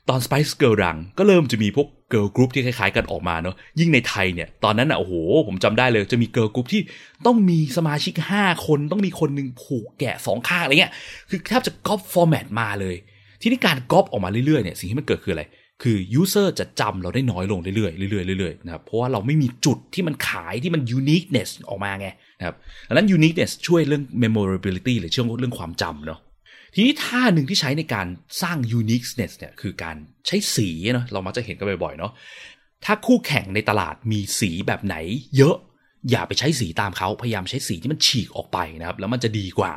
[0.08, 5.12] ตอน Spice Girl ดัง ก็เริ่มจะมีพวกเกิร์ลกรุ๊ปที่คล้ายๆกันออกมาเนาะยิ่งในไทยเนี่ยตอนนั้นอะโอ้โห
[5.46, 6.82] ผมจำได้เลยจะมีเกิร์ลกรุ๊ปที่
[7.26, 10.92] ต้องมีสมาชิก 5 คนต้องมีคนหนึ่งผูกแกละสองข้างอะไรเงี้ย
[11.28, 12.96] คือแทบจะก๊อป format มาเลย
[13.42, 15.44] ทีนี้การก๊อปออกมาเรื่อยๆเนี่ยสิ่งที่มันเกิดคืออะไร
[15.82, 22.56] คือ user จะจำเราได้น้อยลงเรื่อยๆเรื่อยๆเรื่อยๆนะครับเพราะว่าเราไม่มีจุดที่มันขายที่มัน uniqueness ออกมาไง นะครับ
[22.88, 26.20] ดังนั้น uniqueness ช่วยเรื่อง memorability หรือช่วยเรื่องความจำเนาะ
[26.74, 28.06] ทีนี้ท่าหนึ่งที่ใช้ในการ
[28.42, 32.12] สร้าง uniqueness เนี่ยคือการใช้สีเนาะเรามักจะเห็นกันบ่อยๆเนาะ
[32.84, 34.96] ถ้าคู่แข่งในตลาดมีสีแบบไหน
[35.36, 35.56] เยอะ
[36.10, 39.72] อย่าไปใช้สีตามเขาพยายามใช้สีที่มันฉีกออกไปนะครับแล้วมันจะดีกว่า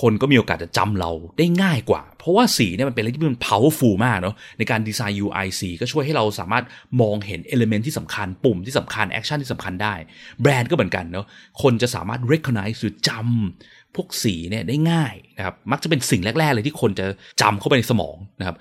[0.00, 6.64] คนก็มีโอกาสจะจำเราได้ง่ายกว่า เพราะว่าสีเนี่ยมันเป็นอะไรที่มัน powerful มากเนาะในการดีไซน์ UI สีก็ช่วยให้เราสามารถ
[7.00, 9.94] มองเห็น element ที่สำคัญ ปุ่มที่สำคัญ action ที่สำคัญได้
[10.42, 11.26] แบรนด์ก็เหมือนกันเนาะ
[11.62, 17.06] คนจะสามารถ recognize หรือจำพวกสีเนี่ยได้ง่ายนะครับมักจะเป็นสิ่งแรก ๆ เลยที่คนจะ
[17.42, 18.56] จำเข้าไปในสมองนะครับ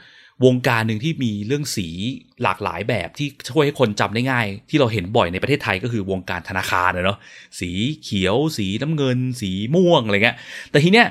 [0.46, 1.88] วงการหนึ่งที่มีเรื่องสี
[2.44, 7.18] หลากหลายแบบที่ช่วยให้คนจำได้ง่าย ที่เราเห็นบ่อยในประเทศไทยก็คือวงการธนาคารนะเนาะ
[7.60, 7.70] สี
[8.04, 10.38] เขียว สีน้ำเงิน สีม่วงอะไรเงี้ย
[10.72, 11.08] แต่ทีเนี้ย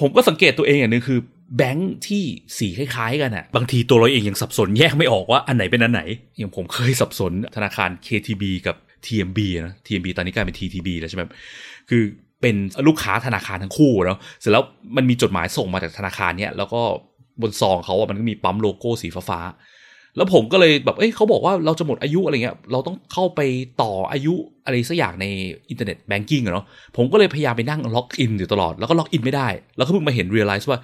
[0.00, 1.18] ผมก็สังเกตตัวเองอย่างหนึ่งคือ
[1.56, 2.22] แบงค์ที่
[2.58, 6.02] สีคล้ายๆ กันอะบางทีตัวเราเองยังสับสนแยกไม่ออกว่าอันไหนเป็นอันไหน
[6.38, 11.22] อย่างผมเคยสับสนธนาคาร KTB กับ TMB นะ TMB ตอนนี้กลายเป็น TTB แล้วใช่ไหม
[11.90, 12.02] คือ
[12.40, 12.56] เป็น
[12.88, 14.64] ลูกค้าธนาคารทั้งคู่เนาะเสร็จแล้ว
[14.96, 16.82] มันมีจดหมายส่งมาจากธนาคารเนี้ยแล้วก็
[17.42, 19.40] บนซองเขาอะมันก็มีปั๊มโลโก้สีฟ้า
[20.16, 23.40] แล้วผมก็เลยแบบเอ้ยเขาบอกว่าเราจะหมดอายุอะไรเงี้ย เราต้องเข้าไป
[23.82, 25.26] ต่ออายุอะไรสักอย่างใน
[25.70, 26.64] internet banking อะเนาะ
[26.96, 30.78] ผมก็เลยพยายามไปนั่งล็อกอินอยู่ตลอด แล้วก็ล็อกอินไม่ได้ แล้วก็เพิ่งมาเห็น realize ว่า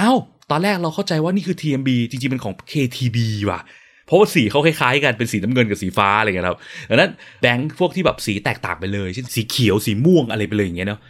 [0.00, 0.18] อ้าว
[0.50, 3.18] ตอนแรกเราเข้าใจว่านี่คือ TMB จริงๆเป็นของ KTB
[3.50, 3.60] ว่ะ
[4.06, 6.58] เพราะว่าสีเขาคล้ายๆ กันเป็นสีน้ำเงินกับสีฟ้าอะไรเงี้ยครับ
[6.90, 11.00] ดังนั้นแบงค์พวกที่แบบสีแตกต่างไปเลย เช่นสีเขียว สีม่วงอะไรไปเลยอย่างเงี้ยเนาะ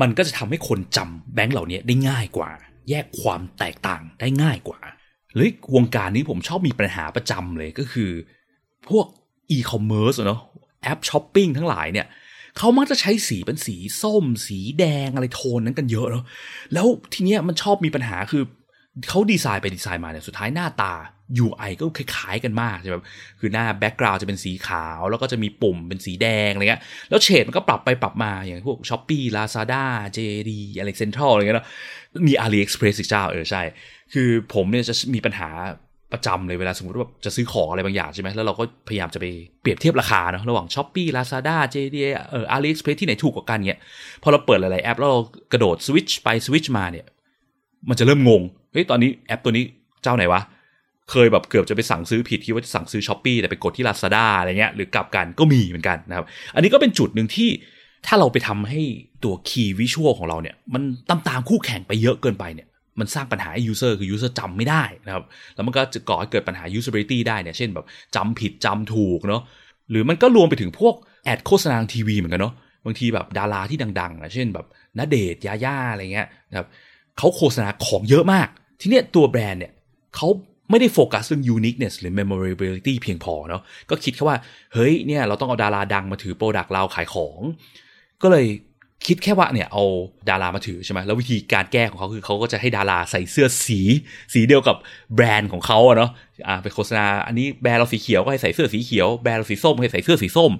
[0.00, 2.50] มันก็จะทำให้คนจำแบงค์เหล่านี้ได้ง่ายกว่า
[2.88, 4.80] แยกความแตกต่างได้ง่ายกว่า
[5.34, 8.10] หรือวงการนี้ผมชอบมีปัญหาประจำเลยก็คือ
[8.88, 9.06] พวก
[9.50, 10.40] อีคอมเมิร์ซเนาะ
[10.82, 12.06] แอปช้อปปิ้งทั้งหลายเนี่ย
[12.58, 16.24] เขามักจะใช้สีเป็นสีส้ม สีแดงอะไรโทนนั้นกันเยอะเนาะ
[16.72, 18.42] แล้วทีเนี้ยมันชอบมีปัญหาคือ
[19.08, 20.94] เขาดีไซน์ไปดีไซน์มาเนี่ยสุดท้ายหน้าตา
[21.44, 22.96] UI ก็คล้ายๆกันมากใช่ไหม
[23.40, 29.84] คือหน้า background จะเป็นสีขาว แล้วก็จะมีปุ่มเป็นสีแดงอะไรเงี้ยแล้วเฉดมันก็ปรับไปปรับมาอย่างพวก s h อ p e e Lazada
[30.16, 31.66] JD อะไรเซ็นทรัลอะไรเงี้ยเนาะ
[32.28, 33.62] มี AliExpress อีกเจ้าเออใช่
[34.12, 35.48] คือผมเนี่ยจะมีปัญหา
[36.12, 39.26] ประจำเลยเวลาสมมติว่าจะซื้อของอะไรบางอย่างใช่ไหมแล้วเราก็พยายามจะไป
[39.60, 41.96] เปรียบเทียบราคาเนาะระหว่าง s h อ p e e Lazada JD
[42.30, 43.80] เอ่อ AliExpress ที่ไหนถูกกว่ากันเนี่ย
[44.22, 45.20] พอเราเปิดหลายๆแอปแล้วเรา
[45.52, 47.06] กระโดดสวิตช์ไปสวิตช์มาเนี่ย
[47.88, 48.42] มันจะเริ่มงง
[48.72, 49.64] เฮ้ยตอนนี้แอปตัวนี้
[50.02, 50.40] เจ้าไหนวะ
[51.10, 57.48] เคยแบบเกือบจะไปสั่งซื้อผิดคิดว่าจะสั่งซื้อช้อปปีแต่ไปกดที่ Lazada อะไรเงี้ยหรือกลับกันก็มีเหมือนกันนะครับ อันนี้ก็เป็นจุดหนึ่งที่
[58.06, 58.80] ถ้าเราไปทำให้
[59.24, 62.68] ตัวคีย์วิชวลของเราเนี่ยมันตามตามคู่แข่งไปเยอะเกินไปเนี่ย
[63.00, 67.86] มันสร้างปัญหาให้ user คือ user จำไม่ได้นะครับ แล้วมันก็จะก่อให้เกิดปัญหา usability ได้เนี่ย เช่นแบบ
[68.16, 69.42] จำผิดจำถูกเนาะ
[69.90, 74.66] หรือมันก็รวมไปถึงพวกแอดโฆษณาทีวีเหมือนกันเนาะ บางทีแบบดาราที่ดังๆนะเช่นแบบ
[74.98, 76.66] ณเดชยาย่าอะไรเงี้ยนะครับ
[77.18, 78.48] เขาโฆษณาของเยอะมาก
[78.80, 79.72] ทีเนี้ยตัวแบรนด์เนี่ย
[80.16, 80.28] เขา
[80.70, 84.36] ไม่ได้โฟกัสเรื่อง uniqueness หรือ memorability เพียงพอเนาะก็คิดแค่ว่า
[84.74, 87.40] เฮ้ยเนี่ยเราต้องเอาดาราดังมาถือ product เราขายของ
[88.22, 88.46] ก็เลย
[89.06, 89.84] คิดแค่ว่าเนี่ยเอา
[90.30, 93.80] ดารามาถือใช่ไหมแล้ววิธีการแก้ของเขาคือเขาก็จะให้ดาราใส่เสื้อสี
[94.34, 94.76] สีเดียวกับ
[95.14, 96.10] แบรนด์ของเขาเนาะ
[96.46, 100.52] อ่าไปโฆษณาอันนี้แบรนด์เราสีเขียวก็ให้ใส่เสื้อสีเขียวแบรนด์เราสีส้มให้ใส่เสื้อสีส้ม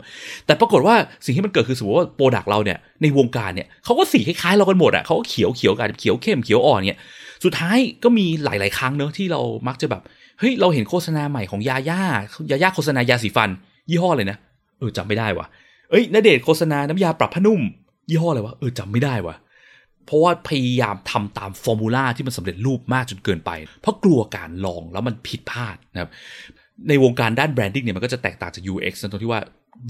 [0.46, 7.00] แต่ปรากฏว่าสิ่งที่มันเกิดคือสมมติว่า product เราเนี่ยในวงการเนี่ยเขาก็สีคล้ายๆเรากันหมดอะเขาก็เขียวเขียวกันเขียวเข้มเขียวอ่อนเนี่ย
[7.44, 10.02] สุดท้ายก็มีหลาย ๆ ครั้งเนอะที่เรามักจะแบบ
[10.38, 12.02] เฮ้ยเราเห็นโฆษณาใหม่ของยาย่า
[12.50, 13.50] ยาย่าโฆษณายาสีฟัน
[13.90, 14.38] ยี่ห้ออะไรนะ
[14.78, 15.46] เออจำไม่ได้ว่ะ
[15.90, 17.60] เอ้ยณเดชน์โฆษณาน้ำยาปรับผ้านุ่ม
[18.10, 19.36] ยี่ห้ออะไรวะเออจำไม่ได้ว่ะ
[20.06, 26.10] เพราะว่าพยายามทำตาม formula ที่มันสำเร็จรูปมากจนเกินไป เพราะกลัวการลองแล้วมันผิดพลาดนะครับ
[26.88, 29.40] ในวงการด้าน branding เนี่ยมันก็จะแตกต่างจาก UX ตรงที่ว่า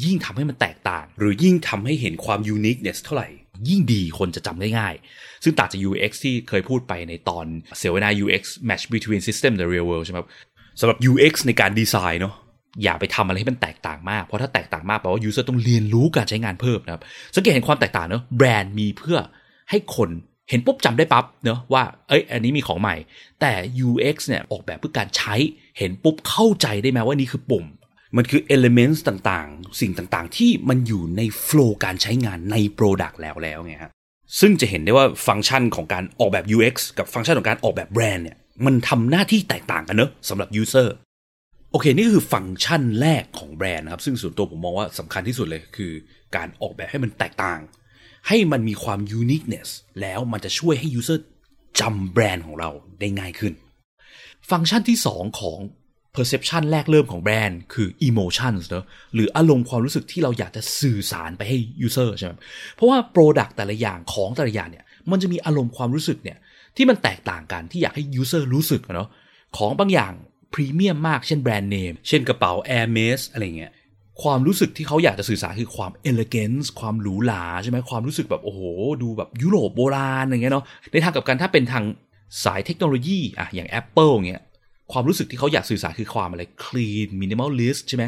[0.05, 3.29] ยิ่งทำให้มันแตกต่าง หรือยิ่งทำให้เห็นความ uniqueness เท่าไหร่
[3.69, 4.95] ยิ่งดีคนจะจำได้ง่าย
[5.45, 7.47] ซึ่งต่างจาก UX ที่เคยพูดไปในตอน
[7.79, 10.19] เสวนา UX match between system the real world ใช่ไหม
[10.81, 12.35] สำหรับ UX ในการดีไซน์เนาะ
[12.83, 17.03] อย่าไปทำอะไรให้มันแตกต่างมาก เพราะถ้าแตกต่างมากแปลว่า user ต้องเรียนรู้การใช้งานเพิ่มนะครับ
[17.35, 19.19] สังเกตเห็นความแตกต่างเนาะแบรนด์มีเพื่อ
[19.71, 20.11] ให้คน
[20.51, 22.97] เห็นปุ๊บจำได้ปั๊บเนาะว่า เอ้ย อันนี้มีของใหม่
[23.41, 23.53] แต่
[23.89, 25.35] UX เนี่ยออกแบบเพื่อการใช้
[25.79, 27.65] เห็นปุ๊บเข้าใจได้ไหมว่านี่คือปุ่ม
[28.17, 33.93] มันคือ elements ต่างๆ สิ่งต่างๆ ที่มันอยู่ในโฟล์การใช้งานใน Product แล้วแล้วไงฮะ
[34.41, 40.89] ซึ่งจะเห็นได้ว่าฟังก์ชันของการออกแบบ UX กับฟังก์ชันของการออกแบบแบรนด์เนี่ยมันทำหน้าที่แตกต่างกันเนอะสำหรับ User
[41.71, 45.93] โอเค นี่คือฟังก์ชันแรกของแบรนด์นะครับ ซึ่งส่วนตัวผมมองว่าสำคัญที่สุดเลยคือ
[46.37, 47.61] การออกแบบให้มันแตกต่าง
[48.29, 49.69] ให้มันมีความ uniqueness
[50.01, 51.19] แล้วมันจะช่วยให้ user
[51.81, 53.53] จำแบรนด์ของเราได้ง่ายขึ้น
[54.51, 55.59] ฟังก์ชันที่ 2 ของ
[56.15, 62.33] perception แรกเริ่มของแบรนด์คือ emotions เนอะหรืออารมณ์ความรู้สึกที่เราอยากจะสื่อสารไปให้ user ใช่ไหม
[62.75, 66.39] เพราะว่า product แต่ละอย่างของแต่ละอย่างเนี่ยมันจะมีอารมณ์ความรู้สึกเนี่ย
[66.77, 69.09] ที่มันแตกต่างกันที่อยากให้ user รู้สึกเนาะ
[69.57, 70.13] ของบางอย่าง
[70.55, 73.73] พรีเมียมมากเช่นแบรนด์เนมเช่นกระเป๋า Air m e s อะไรเงี้ย
[74.23, 78.61] ความรู้สึกที่เขาอยากจะสื่อสารคือความ elegance ความหรูหราใช่ไหมความรู้สึกแบบโอ้โห
[79.03, 81.85] ดูแบบยุโรปโบราณอะไรเงี้ยเนาะในทางกับการถ้าเป็นทาง
[82.45, 84.43] สายเทคโนโลยีอะอย่าง Apple เงี้ย
[84.93, 88.05] ความรู้สึกที่เขาอยากสื่อสารคือความอะไร clean minimalist ใช่ไหม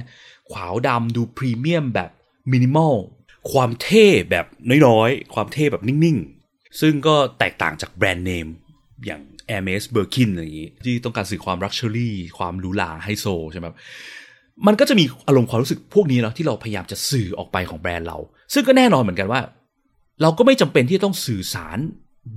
[0.52, 2.10] ขาวดำดูพรีเมียมแบบ
[2.52, 2.94] minimal
[3.52, 4.46] ความเท่แบบ
[4.86, 8.46] น้อยๆ ความเท่แบบนิ่งๆ ซึ่งก็แตกต่างจากแบรนด์เนม
[9.06, 13.66] อย่าง a i r m e s Birkin อะไรอย่างงี้ ที่ต้องการสื่อความ luxury ความหรูหราไฮโซใช่ไหม
[14.66, 18.18] มันก็จะมีอารมณ์ความรู้สึกพวกนี้เนาะที่เราพยายามจะสื่อออกไปของแบรนด์เรา
[18.54, 19.40] ซึ่งก็แน่นอนเหมือนกันว่า
[20.22, 21.78] เราก็ไม่จำเป็นที่ต้องสื่อสาร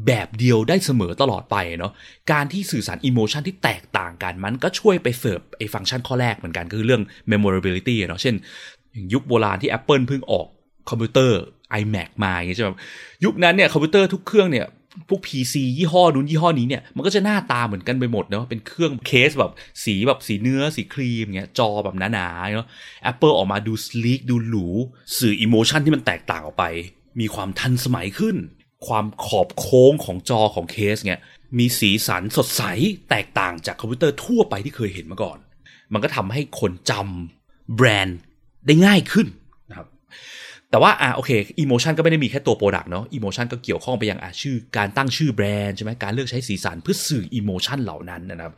[0.05, 1.93] แบบเดียวได้เสมอตลอดไปเนาะ
[2.31, 8.35] การที่สื่อสาร emotion ที่แตกต่างกันมันก็ช่วยไปเสิร์ฟไอ้ฟังก์ชันข้อแรกเหมือนกันคือเรื่อง memorability เนาะเช่น
[9.13, 10.47] ยุคโบราณที่ Apple เพิ่งออก
[10.89, 11.39] คอมพิวเตอร์
[11.81, 12.69] iMac มาอย่างเงี้ยใช่ไหม
[13.25, 14.67] ยุคนั้นเนี่ยคอมพิวเตอร์ทุกเครื่องเนี่ย
[15.09, 19.51] พวก PC ยี่ห้อนู้นยี่ห้อนี้เนี่ยมันก็จะหน้าตาเหมือนกันไปหมดเนาะเป็นเครื่องเคสแบบ
[19.83, 22.67] สีแบบสีเนื้อสีครีมเงี้ยจอแบบหนาๆเนาะ
[23.11, 24.67] Apple ออกมาดู sleek ดูหรู
[25.17, 26.65] สื่อ emotion ที่มันแตกต่างออกไป
[27.19, 28.35] มีความทันสมัยขึ้น
[28.87, 31.21] ความขอบโค้งของจอของเคสเงี้ย
[31.57, 32.63] มีสีสันสดใส
[33.09, 35.37] แตกต่างจากคอมพิวเตอร์ทั่วไปที่เคยเห็นมาก่อน
[35.93, 38.19] มันก็ทำให้คนจำแบรนด์
[38.65, 39.27] ได้ง่ายขึ้น
[39.69, 39.87] นะครับ
[40.69, 48.53] แต่ว่าอะโอเค emotion ก็ไม่ได้มีแค่ตัว product เนาะ emotion ก็เกี่ยวข้องไปยังอะชื่อการตั้งชื่อแบรนด์ใช่ไหมการเลือกใช้สีสันเพื่อสื่อ emotion เหล่านั้นนะครับ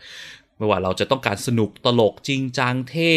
[0.57, 3.13] ไม่ว่าเราจะต้องการสนุกตลกจริงจังเท่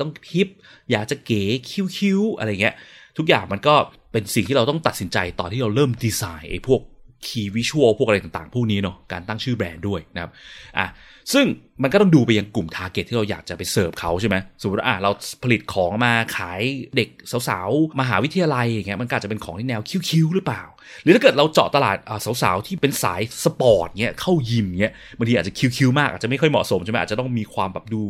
[0.00, 0.48] ต้อง hip
[0.90, 2.74] อยากจะเก๋ cute ๆอะไรเงี้ย
[3.18, 3.74] ทุกอย่างมันก็
[4.12, 6.80] เป็นสิ่งที่เราต้องตัดสินใจตอนที่เราเริ่มดีไซน์ไอ้พวก
[7.26, 10.30] key visual พวกอะไรต่างๆ พวกนี้เนาะการตั้งชื่อแบรนด์ด้วยนะครับ
[10.78, 10.86] อะ
[11.32, 11.46] ซึ่ง
[11.82, 15.10] มันก็ต้องดูไปยังกลุ่ม target ที่เราอยากจะไปเสิร์ฟเขาใช่ไหมสมมติอะเรา
[15.42, 16.60] ผลิตของมาขาย
[16.96, 17.08] เด็ก
[17.48, 20.62] สาวๆมหาวิทยาลัยอย่างเงี้ยมันก็จะเป็นของที่แนว cute ๆหรือเปล่า
[21.02, 21.96] หรือถ้าเกิดเราเจาะตลาด
[22.42, 28.02] สาวๆที่เป็นสายสปอร์ตเงี้ยเข้ายิมเงี้ยบางทีอาจจะ cute ๆมากอาจจะไม่ค่อยเหมาะสมใช่ไหมอาจจะต้องมีความแบบดู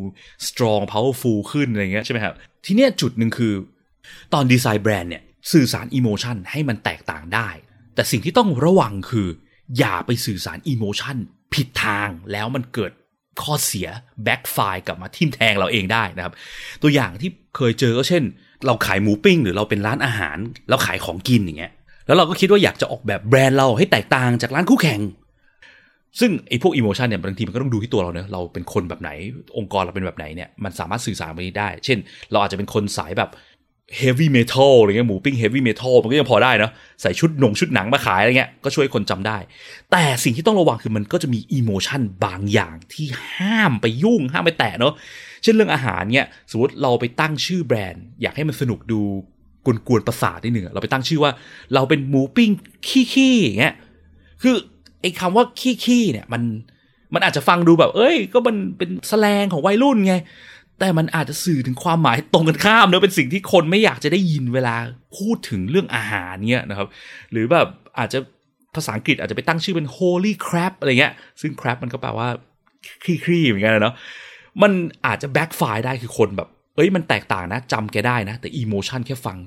[0.49, 2.35] strong powerful ขึ้นอะไรเงี้ยใช่ไหมครับ
[2.67, 3.53] ทีเนี้ยจุดหนึ่งคือ
[4.35, 7.49] ตอนดีไซน์แบรนด์เนี่ย สื่อสาร emotion ให้มันแตกต่างได้
[7.95, 9.29] แต่สิ่งที่ต้องระวังคือ
[9.79, 11.17] อย่าไปสื่อสาร emotion
[11.55, 12.93] ผิดทางแล้วมันเกิด
[13.43, 13.89] ข้อเสีย
[14.25, 16.35] backfire กลับมาทิ่มแทงเราเองได้นะครับ
[16.83, 18.23] ตัวอย่างที่เคยเจอก็เช่น
[18.67, 20.37] เราขายหมูปิ้ง หรือเราเป็นร้านอาหาร
[20.69, 21.73] เราขายของกินอย่างเงี้ย
[22.07, 25.01] แล้วเราก็คิดว่าอยากจะออกแบบแบรนด์เราให้แตกต่างจากร้านคู่แข่ง
[26.21, 29.11] ซึ่งไอ้พวก emotion เนี่ยบางทีมันก็ต้องดูที่ตัวเราเนอะเราเป็นคนแบบไหน
[29.59, 31.99] องค์กรเราเป็นแบบไหนเนี่ยมันสามารถสื่อสารไปได้ เช่น
[32.33, 33.31] เราอาจจะเป็นคนสายแบบ
[33.97, 36.71] เฮฟวี่เมทัลอะไรเงี้ยหมูปิ้งเฮฟวี่เมทัลมันก็ยังพอได้นะ
[37.03, 39.39] ใส่ชุดหนงชุดหนังมาขายอะไรเงี้ยก็ช่วยคนจำได้
[39.93, 44.93] แต่สิ่งที่ต้องระวังคือมันก็จะมีอิโมชันบางอย่างที่ห้ามไปยุ่งห้ามไปแตะเนาะ
[45.43, 49.01] เช่นเรื่องอาหารเนี่ยสมมติเราไปตั้งชื่อแบรนด์ อยากให้มันสนุกดู
[49.65, 51.33] กวนๆประสาทนิดหนึ่งเราไปตั้งชื่อว่า
[51.75, 52.51] เราเป็นหมูปิ้ง
[52.89, 53.75] ขี้ๆอย่างเงี้ย
[54.43, 54.55] คือ
[55.01, 55.45] ไอ้คำว่า
[55.83, 56.43] ขี้ๆเนี่ยมัน
[57.15, 60.15] มันอาจจะฟังดูแบบ เอ้ย ก็มันเป็นแสลงของวัยรุ่นไง
[60.79, 64.75] แต่มันอาจจะสื่อถึงความหมายตรงกันข้ามเนอะเป็นสิ่งที่คนไม่อยากจะได้ยินเวลา
[65.17, 66.89] พูดถึงเรื่องอาหารเนี่ยนะครับ
[67.33, 68.19] หรือแบบอาจจะ
[68.75, 72.29] ภาษาอังกฤษอาจจะไปตั้งชื่อเป็น holy crap อะไรเงี้ย ซึ่ง crap มันก็แปลว่า
[73.05, 73.95] คลี่ๆเหมือนกันนะเนาะ
[74.63, 74.73] มัน
[75.07, 79.39] อาจจะ backfire ได้คือคนแบบ เอ้ยมันแตกต่างนะจำแกได้นะ แต่ emotion แค่ฟัง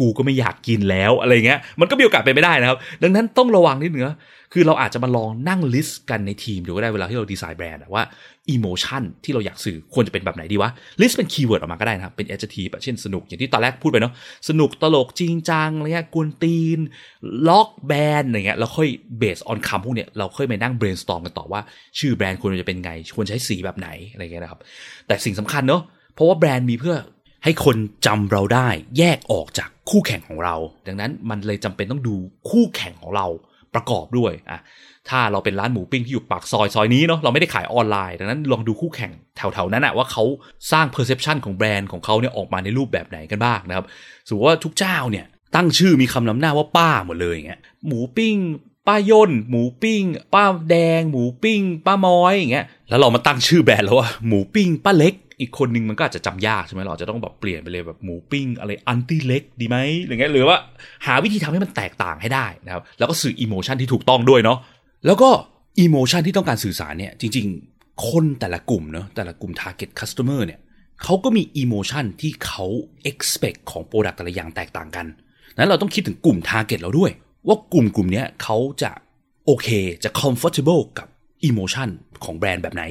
[0.00, 4.04] กูก็ไม่อยากกินแล้วอะไรเงี้ยมันก็มีโอกาสเป็นไปได้นะครับ ดังนั้นต้องระวังนิดนึง
[4.52, 8.04] คือเราอาจจะมาลองนั่ง list กันในทีมดูก็ได้เวลาที่เราดีไซน์แบรนด์ว่า
[8.50, 10.70] emotion ที่เราอยากสื่อควรจะเป็นแบบไหนดีวะ
[11.00, 14.12] list เป็น keyword ออกมาก็ได้นะครับ เป็น adjective เช่นสนุกอย่างที่ตอนแรกพูดไปเนาะ
[14.48, 16.78] สนุกตลกจริงจังอะไรเงี้ยกวนตีน
[17.48, 21.60] ล็อกแบรนด์อะไรเงี้ยเราค่อย base on คำพวกเนี้ยเราค่อยไปนั่ง brainstorm กันต่อว่า
[21.98, 24.60] ชื่อแบรนด์ควรจะเป็นไง ควรใช้สีแบบไหนอะไรเงี้ยนะครับ
[25.06, 25.82] แต่สิ่งสำคัญเนาะ
[26.14, 26.96] เพราะว่าแบรนด์มีเพื่อ
[27.46, 30.56] ให้คนจำเราได้แยกออกจากคู่แข่งของเรา
[30.86, 32.14] ดังนั้นมันเลยจำเป็นต้องดู
[32.50, 33.26] คู่แข่งของเรา
[33.74, 34.60] ประกอบด้วยอะ
[35.08, 40.24] ถ้าเราเป็นร้านหมูปิ้งที่อยู่ปากซอยซอยนี้เนาะเราไม่ได้ขายออนไลน์ ดังนั้นลองดูคู่แข่งแถวๆนั้นอะว่าเขา
[40.72, 43.86] สร้าง perception ของแบรนด์ของเขาเนี่ยออกมาในรูปแบบไหนกันบ้างนะครับ
[44.28, 48.36] สมมติว่าทุกเจ้าเนี่ยตั้งชื่อมีคำนำหน้าว่าป้าหมดเลยอย่างเงี้ยหมูปิ้ง
[48.86, 50.02] ป้าย่นหมูปิ้ง
[50.34, 60.58] ป้าแดง หมูปิ้ง ป้าม้อยอย่างเงี้ยแล้วเรามาตั้งชื่อแบรนด์แล้วว่าหมูปิ้งป้าเล็ก อีกคนนึงมันก็อาจจะจำยากใช่ไหมเราอาจจะต้องแบบเปลี่ยนไปเลยแบบหมูปิ้งอะไร auntie เล็กดีไหมหรือไงหรือว่า
[61.06, 64.58] หาวิธีทำให้มันแตกต่างให้ได้นะครับแล้วก็สื่อ emotion ที่ถูกต้องด้วยเนาะ
[65.06, 65.30] แล้วก็
[65.80, 67.46] emotion ที่ต้องการสื่อสารเนี่ยจริง
[67.76, 70.60] ๆ คนแต่ละกลุ่มเนาะแต่ละกลุ่ม target customer เนี่ย
[71.02, 72.66] เขาก็มี emotion ที่เขา
[73.10, 75.06] expect ของ product แต่ละอย่างแตกต่างกัน
[75.56, 77.10] นั้นเราต้องคิดถึงกลุ่ม target เราด้วย
[77.46, 78.90] ว่ากลุ่มกลุ่มนี้เขาจะ
[79.46, 79.68] โอเค
[80.04, 81.08] จะ comfortable กับ
[81.44, 81.88] emotion
[82.24, 82.84] ของแบรนด์แบบไหน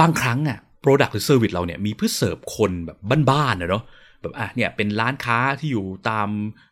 [0.00, 2.98] บางครั้งอะ Product หรือ Service เราเนี่ยมีเพื่อเสิร์ฟคนแบบ
[3.30, 3.84] บ้านๆนะเนาะ
[4.22, 6.28] แบบอะเนี่ยเป็นร้านค้าที่อยู่ตาม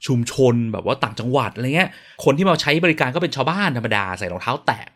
[0.06, 1.90] ชุมชนแบบว่าต่างจังหวัดอะไรเงี้ย
[2.24, 4.86] คนที่มาใช้บริการก็เป็นชาวบ้านธรรมดาใส่รองเท้าแตะ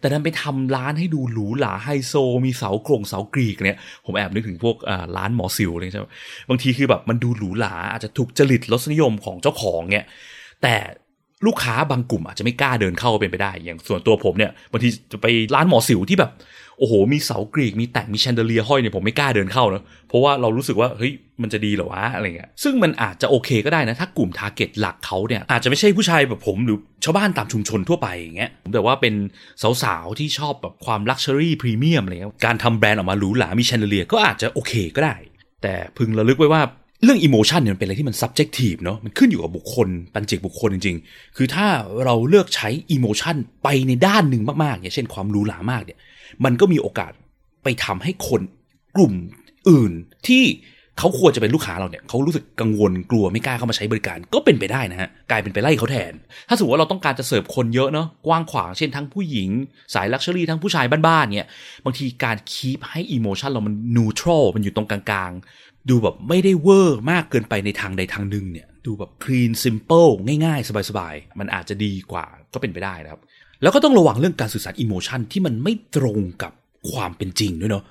[0.00, 6.06] แต่ดันไปทำร้านให้ดูหรูหราไฮโซ มีเสากรงเสากรีกเนี่ย ผมแอบนึกถึงพวกอ่าร้านหมอสิวเลยใช่ไหม
[6.48, 10.04] บางทีคือแบบมันดูหรูหราอาจจะถูกจริตรสนิยมของเจ้าของเนี่ย
[10.62, 10.74] แต่
[11.46, 16.30] ลูกค้าบางกลุ่มอาจจะไม่กล้าเดินเข้าเป็นไปได้ อย่างส่วนตัวผมเนี่ยบางทีจะไปร้านหมอสิวที่แบบ
[16.78, 29.14] โอ้โห มีเสากรีกมีแต่งมี chandelier ห้อยเนี่ยผมไม่กล้าเดินเข้านะเพราะว่าเรารู้สึกว่าเฮ้ยมันจะดีเหรอวะอะไรเงี้ยซึ่งมันอาจจะโอเคก็ได้นะ ถ้ากลุ่ม target หลักเขาเนี่ยอาจจะไม่ใช่ผู้ชายแบบผมหรือชาวบ้านตามชุมชนทั่วไปอย่างเงี้ยแต่ว่าเป็น
[29.82, 35.16] สาวๆที่ชอบแบบความ luxury พรีเมียมอะไรเงี้ยการทำแบรนด์ออกมาหรูหรามี chandelier ก็อาจจะโอเคก็ได้
[35.62, 36.62] แต่พึงระลึกไว้ว่า
[37.02, 41.66] เรื่อง emotion เนี่ยมันเป็นอะไรที่มัน subjective เนาะมันขึ้นอยู่กับบุคคลปัจเจกบุคคลจริง ๆ คือถ้า
[42.04, 45.98] เราเลือกใช้ emotion ไปในด้านหนึ่งมากๆอย่างเช่นความหรูหรามากเนี่ย
[46.44, 47.12] มันก็มีโอกาส
[47.62, 48.40] ไปทำให้คน
[48.96, 49.12] กลุ่ม
[49.68, 49.92] อื่น
[50.28, 50.44] ที่
[50.98, 56.12] เขาควรจะเป็นลูกค้าเราเนี่ยเขารู้สึกกังวลกลัวไม่กล้าเข้ามาใช้บริการ ก็เป็นไปได้นะฮะกลายเป็นไปไล่เขาแทน
[56.48, 59.48] ถ้าสมมติว่าเราต้องการจะเสิร์ฟคนเยอะเนาะกว้างขวางเช่นทั้งผู้หญิง
[59.94, 61.48] สาย luxury ทั้งผู้ชายบ้านๆเนี่ย
[61.84, 65.32] บางทีการ keep ให้ emotion เรามัน neutral มันอยู่ตรงกลาง
[65.88, 70.06] ดูแบบไม่ได้เวอร์มากเกินไปในทางใดทางหนึ่งเนี่ย ดูแบบ clean simple
[70.44, 73.20] ง่ายๆ สบายๆ มันอาจจะดีกว่าก็เป็นไปได้นะครับ
[73.62, 76.52] แล้วก็ต้องระวังเรื่องการสื่อสาร emotion ที่มันไม่ตรงกับ
[76.90, 77.84] ความเป็นจริงด้วยเนาะ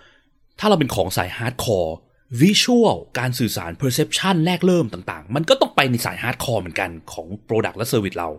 [0.59, 8.29] ถ้าเราเป็นของสาย hardcore visual การสื่อสาร perception แรกเริ่มต่างๆ มันก็ต้องไปในสาย hardcore เหมือนกันของ Product และ Service เรา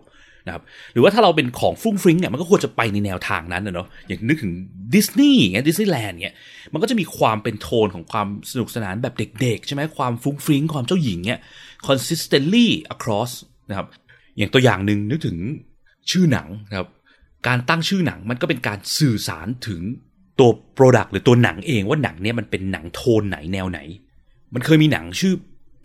[0.45, 4.53] นะครับหรือว่าถ้าเราเป็นของฟรุ้งฟริ้งเนี่ยมันก็ควรจะไปในแนวทางนั้นนะเนาะอย่างนึกถึง
[4.95, 6.35] ดิสนีย์เงี้ยดิสนีย์แลนด์เนี่ย
[6.73, 11.39] มันก็จะมีความเป็นโทนของความสนุกสนานแบบเด็กๆ ใช่ไหมความฟรุ้งฟริ้งความเจ้าหญิงเนี่ย
[11.87, 13.31] consistently across
[13.69, 13.87] นะครับ
[14.37, 15.37] อย่างตัวอย่างหนึ่งนึกถึง
[16.11, 16.87] ชื่อหนังนะครับ
[17.47, 19.81] การตั้งชื่อหนังมันก็เป็นการสื่อสารถึง
[20.39, 23.79] ตัว Product หรือตัวหนังเองว่าหนังเนี้ยมันเป็นหนังโทนไหนแนวไหน
[24.53, 25.33] มันเคยมีหนังชื่อ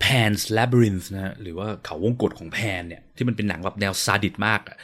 [0.02, 4.76] Pan's Labyrinth นะหรือว่าเขาวงกตของแพนเนี่ยที่มันเป็นหนังแบบแนวซาดิสต์มากอะ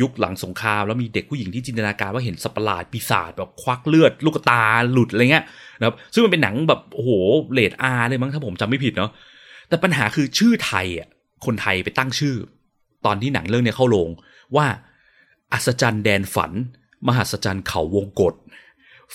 [0.00, 5.44] ยุคหลังสงคราม แล้วมีเด็กผู้หญิงที่จินตนาการว่าเห็นสัตว์ประหลาดปีศาจแบบควักเลือด ลูกตาหลุดอะไรเงี้ย
[5.78, 7.10] นะครับซึ่งมันเป็นหนังแบบโอ้โห
[7.52, 9.10] เรต R เลยมั้งถ้าผมจำไม่ผิดเนาะ
[9.68, 11.08] แต่ปัญหาคือชื่อไทยอะ
[11.46, 12.34] คนไทยไปตั้งชื่อ
[13.06, 14.10] ตอนที่หนังเรื่องนี้เข้าโรง
[14.56, 14.66] ว่า
[15.52, 16.52] อัศจรรย์แดนฝัน
[17.08, 18.34] มหัศจรรย์เขาวงกฏ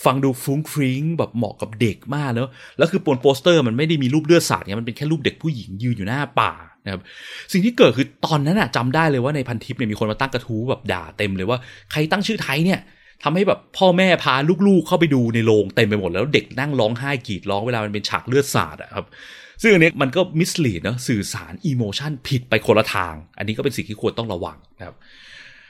[0.03, 6.51] ฟังดูฟุ้งฟริ้งแบบเหมาะกับเด็กมากเนอะแล้วคือบนโปสเตอร์มันไม่ได้มีรูปเลือดสาดเนี่ยมันเป็นแค่รูปเด็กผู้หญิงยืนอยู่หน้าป่า
[6.85, 7.01] นะครับ
[7.51, 11.57] สิ่งที่เกิดคือตอนนั้นอะจำได้เลยว่าในพันทิปเนี่ยมีคนมาตั้งกระทู้แบบด่าเต็มเลยว่า
[11.91, 12.79] ใครตั้งชื่อไทยเนี่ย
[13.23, 14.33] ทำให้แบบพ่อแม่พา
[14.67, 19.05] ลูกๆเข้าไปดูในโรงเต็มไปหมดแล้วเด็กนั่งร้องไห้กรีดร้องเวลามันเป็นฉากเลือดสาดอะครับ
[19.61, 24.95] ซึ่งอันนี้มันก็มิสลีดนะสื่อสารอิโมชันผิดไปคนละทาง อันนี้ก็เป็นสิ่งที่ควรต้องระวังนะครับ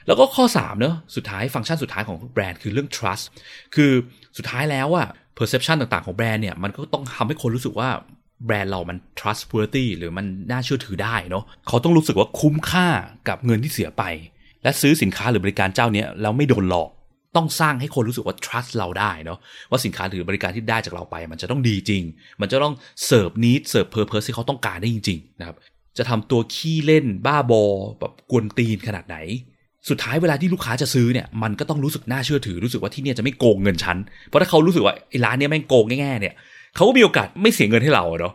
[0.07, 3.25] แล้วก็ข้อ3เนอะสุดท้ายฟังก์ชันสุดท้ายของแบรนด์คือเรื่อง trust
[3.75, 3.91] คือ
[4.37, 7.89] สุดท้ายแล้วอะ perception ต่างๆของแบรนด์เนี่ยมันก็ต้องทำให้คนรู้สึกว่า
[8.45, 12.87] แบรนด์เรามัน trustworthy หรือมันน่าเชื่อถือได้เนาะเขาต้องรู้สึกว่าคุ้มค่า
[13.29, 14.03] กับเงินที่เสียไป
[14.63, 16.89] และซื้อสินค้าหรือบริการเจ้าเนี้แล้วไม่โดนหลอก
[17.35, 19.39] ต้องสร้างให้คนรู้สึกว่า trust เราได้เนาะ
[19.69, 22.03] ว่าสินค้าหรือบริการที่ได้จากเราไป มันจะต้องดีจริง
[22.41, 22.73] มันจะต้อง
[23.05, 25.57] serve need serve purpose ที่เขาต้องการได้จริงๆนะครับ
[25.97, 27.63] จะทำตัวขี้เล่นบ้าบอ
[27.99, 29.17] แบบกวนตีนขนาดไหน
[29.89, 36.33] สุดท้ายเวลาที่ลูกค้าจะซื้อเนี่ยมันก็ต้องรู้สึกน่าเชื่อถือรู้สึกว่าที่เนี่ยจะไม่โกงเงินฉันเพราะถ้าเขารู้สึกว่าไอ้ร้านเนี้ยแม่งโกงแน่ๆเนี่ย
[36.75, 38.33] เขาก็มีโอกาสไม่เสียเงินให้เราเนาะ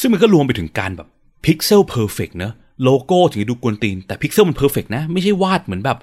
[0.00, 1.08] ซึ่งมันก็รวมไปถึงการแบบ
[1.44, 2.52] pixel perfect เนะ
[2.84, 5.98] โลโก้ถึงจะดูกวนตีน แต่พิกเซลมัน perfect นะ ไม่ใช่วาดเหมือนแบบ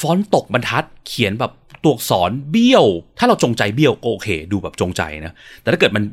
[0.00, 1.52] ฟอนต์ตกบรรทัด เขียนแบบ
[1.82, 2.86] ตัวอักษรเบี้ยว
[3.18, 6.04] ถ้าเราจงใจเบี้ยวก็โอเค ดูแบบจงใจนะ แต่ถ้าเกิดมัน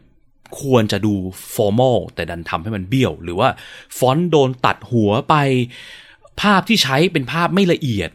[0.61, 1.13] ควรจะดู
[1.55, 3.49] formal แต่ดันทำให้มันเบี้ยว หรือว่า
[3.97, 5.35] ฟอนต์โดนตัดหัวไป
[6.41, 8.10] ภาพที่ใช้เป็นภาพไม่ละเอียด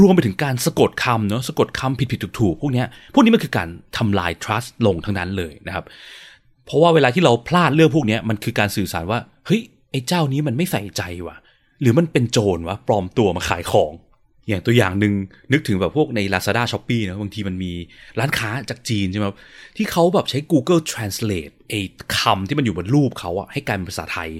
[0.00, 5.84] รวมไปถึงการสะกดคำเนาะสะกดคำผิดผิดถูกถูกพวกนี้พวกนี้มันคือการทำลาย trust ลงทั้งนั้นเลยนะครับ
[6.66, 11.36] เพราะว่าเวลาที่เราพลาดเรื่องพวกนี้มันคือการสื่อสารว่าเฮ้ยไอ้เจ้านี้มันไม่ใส่ใจว่ะ
[11.80, 13.92] หรือมันเป็นโจรวะปลอมตัวมาขายของ
[14.48, 15.14] อย่างตัวอย่างหนึ่ง
[15.52, 17.72] นึกถึงแบบพวกใน Lazada s h o p e e นะบางทีมันมี
[18.18, 19.26] ร้านค้าจากจีนใช่ไหม
[19.76, 21.80] ที่เขาแบบใช้ Google Translate ไอ้
[22.18, 24.30] คำที่มันอยู่บนรูปเขาอะให้กลายเป็นภาษาไทย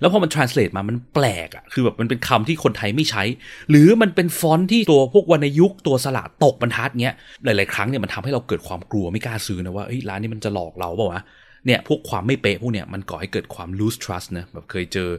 [0.00, 3.22] แล้วพอมัน translate มามันแปลกอะคือแบบมันเป็นคำที่คนไทยไม่ใช้
[3.70, 11.22] หรือมันเป็นฟอนต์ที่ตัวพวกวรรณยุกตัวสระตกบรรทัดเงี้ยหลาย ๆ ครั้งเนี่ยมันทำให้เราเกิดความกลัวไม่กล้าซื้อนะว่าร้านนี้มันจะหลอกเราเปล่าวะ
[11.66, 15.10] เนี่ยพวกความไม่เป๊ะพวกเนี่ยมันก่อให้เกิดความ loose trust นะแบบเคยเจอ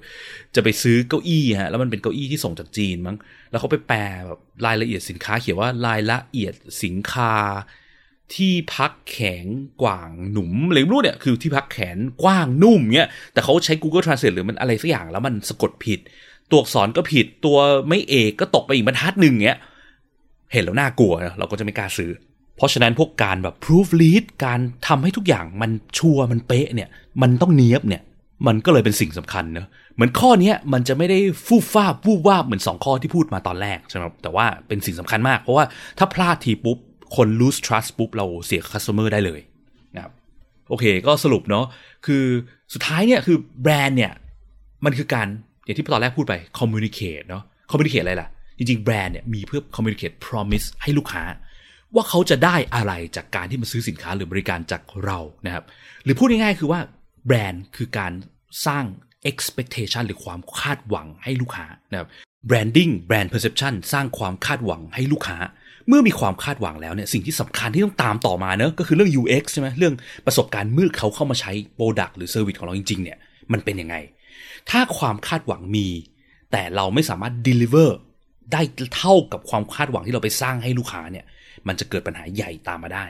[0.56, 3.18] จะไปซื้อเก้าอี้ฮะแล้วมันเป็นเก้าอี้ที่ส่งจากจีนมั้ง
[3.52, 6.54] แล้วเขาไปแปลแบบรายละเอียดสินค้าเขียนว่ารายละเอียด
[6.84, 7.34] สินค้า
[8.36, 9.46] ที่พักแข็ง
[9.82, 16.00] กว่างหนุ่มอะไรไม่รู้เนี่ยคือที่พักแขนกว้างนุ่มเนี่ยแต่เขาใช้ Google Translate หรือมันอะไรสักอย่างแล้วมันสะกดผิด
[16.50, 17.58] ตัวอักษรก็ผิดตัว
[17.90, 19.60] ไม่เอกก็ตกไปอีกบรรทัดหนึ่งเงี้ย
[20.54, 22.12] เห็นแล้วน่ากลัวเราก็จะไม่กล้าซื้อ
[22.58, 26.90] เพราะฉะนั้นพวกการแบบ proof lead การทำให้ทุกอย่างมันชัวร์มันเป๊ะเนี่ย
[27.22, 28.02] มันต้องเนี้ยบเนี่ย
[28.48, 35.66] มันก็เลยเป็นสิ่งสำคัญเนอะเหมือนข้อเนี้ยมันจะไม่ได้ฟูฟ้าวูบวาบเหมือน 2 ข้อที่พูดมาตอนแรกใช่ไหมแต่ว่าเป็นสิ่งสำคัญมาก เพราะว่า
[35.98, 36.78] ถ้าพลาดทีปุ๊บ
[37.16, 39.42] คน lose trust ปุ๊บ เราเสีย customer ได้เลย
[39.96, 40.12] นะครับ
[40.70, 41.66] โอเคก็สรุปเนาะ
[42.06, 42.24] คือ
[42.74, 44.14] สุดท้ายเนี่ยคือแบรนด์เนี่ย
[44.86, 45.28] มันคือการ
[45.66, 51.24] อย่างที่ตอนแรกพูดไป communicate เนาะ communicate อะไรล่ะ จริงๆ แบรนด์เนี่ยมีเพื่อ communicate promise ให้ลูกค้า
[51.96, 55.64] ว่าเขาจะได้อะไรจากการที่มาซื้อสินค้าหรือบริการจากเรานะครับ
[56.04, 56.80] หรือพูดง่ายๆคือว่า
[57.26, 58.12] แบรนด์คือการ
[58.66, 58.84] สร้าง
[59.32, 62.10] expectation หรือความคาดหวังให้ลูกค้านะครับ
[62.50, 65.38] branding brand perception สร้างความคาดหวังให้ลูกค้า
[65.88, 69.94] เมื่อมีความคาดหวังแล้วเนี่ยสิ่งที่สำคัญที่ต้องตามต่อมาเนอะก็คือเรื่อง UX ใช่ไหมเรื่อง
[70.26, 73.18] ประสบการณ์เมื่อเขาเข้ามาใช้ Product หรือ Service ของเราจริงๆเนี่ย
[73.52, 73.96] มันเป็นยังไง
[74.70, 75.88] ถ้าความคาดหวังมี
[76.52, 77.90] แต่เราไม่สามารถ deliver
[78.54, 78.62] ได้
[78.96, 81.26] เท่ากับความคาดหวังที่เราไปสร้างให้ลูกค้าเนี่ย
[81.68, 83.06] มันจะเกิดปัญหาใหญ่ตามมาได้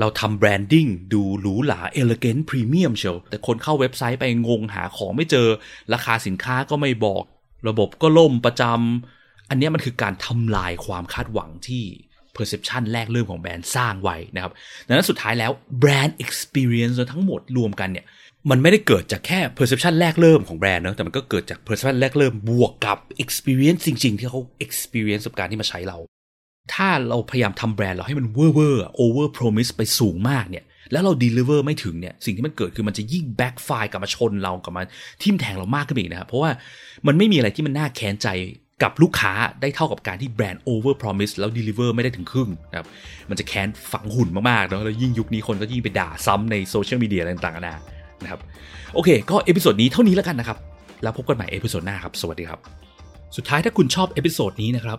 [0.00, 5.46] เราทำแบรนดิ้งดูหรูหราเอลเกนต์พรีเมียมเชียวแต่คนเข้าเว็บไซต์ไปงงหาของไม่เจอ
[5.94, 7.22] ราคาสินค้าก็ไม่บอก
[7.68, 11.84] ระบบก็ล่มประจำอันนี้มันคือการทำลายความคาดหวังที่
[12.36, 14.52] perception แรกเริ่มของแบรนด์สร้างไว้นะครับ
[14.86, 18.06] ดังนั้นสุดท้ายแล้วแบรนด์ experience ทั้งหมดรวมกันเนี่ย
[18.50, 25.98] มันไม่ได้เกิดจากแค่ perception แรกเริ่มของแบรนด์เนอะแต่มันก็เกิดจาก perception แรกเริ่มบวกกับ experience จริง ๆ ที่เขา experience กับการที่มาใช้เรา
[26.74, 34.82] ถ้าเราพยายามทำแบรนด์เราให้มันเวอร์เวอร์ over promise ไปสูงมากเนี่ยแล้วเรา deliver ไม่ถึงเนี่ยสิ่งที่มันเกิดคือมันจะยิ่ง backfire กลับมาชนเรากลับมา
[35.22, 36.50] ทิ่มแทงเรามากขึ้นอีกนะครับเพราะว่า
[37.06, 38.28] มันไม่มีอะไรที่มันน่าแค้นใจ
[38.82, 42.86] กับลูกค้าได้เท่ากับการที่แบรนด์ over promise แล้ว deliver ไม่ได้ถึงครึ่งนะครับ
[43.30, 47.76] มันจะแค้นฝังหุ่นมากๆเนาะแล้วยิ่งยุคนี้คนก็ยิ่งไปด่าซ้ำในโซเชียลมีเดียอะไรต่างๆนานา
[48.22, 48.40] นะครับ
[48.94, 50.58] โอเค ก็ episode นี้เท่านี้แล้วกันนะครับ
[51.02, 52.60] แล้วพบกันใหม่ episode หน้าครับ สวัสดีครับ
[53.36, 54.98] สุดท้ายถ้าคุณชอบ episode นี้นะครับ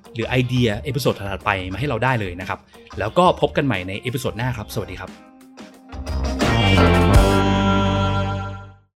[0.13, 2.59] หรือไอเดีย episode ถัดไปมาให้เราได้เลยนะครับ
[2.99, 5.07] แล้วก็พบกันใหม่ใน episode หน้าครับ สวัสดีครั
[7.07, 7.10] บ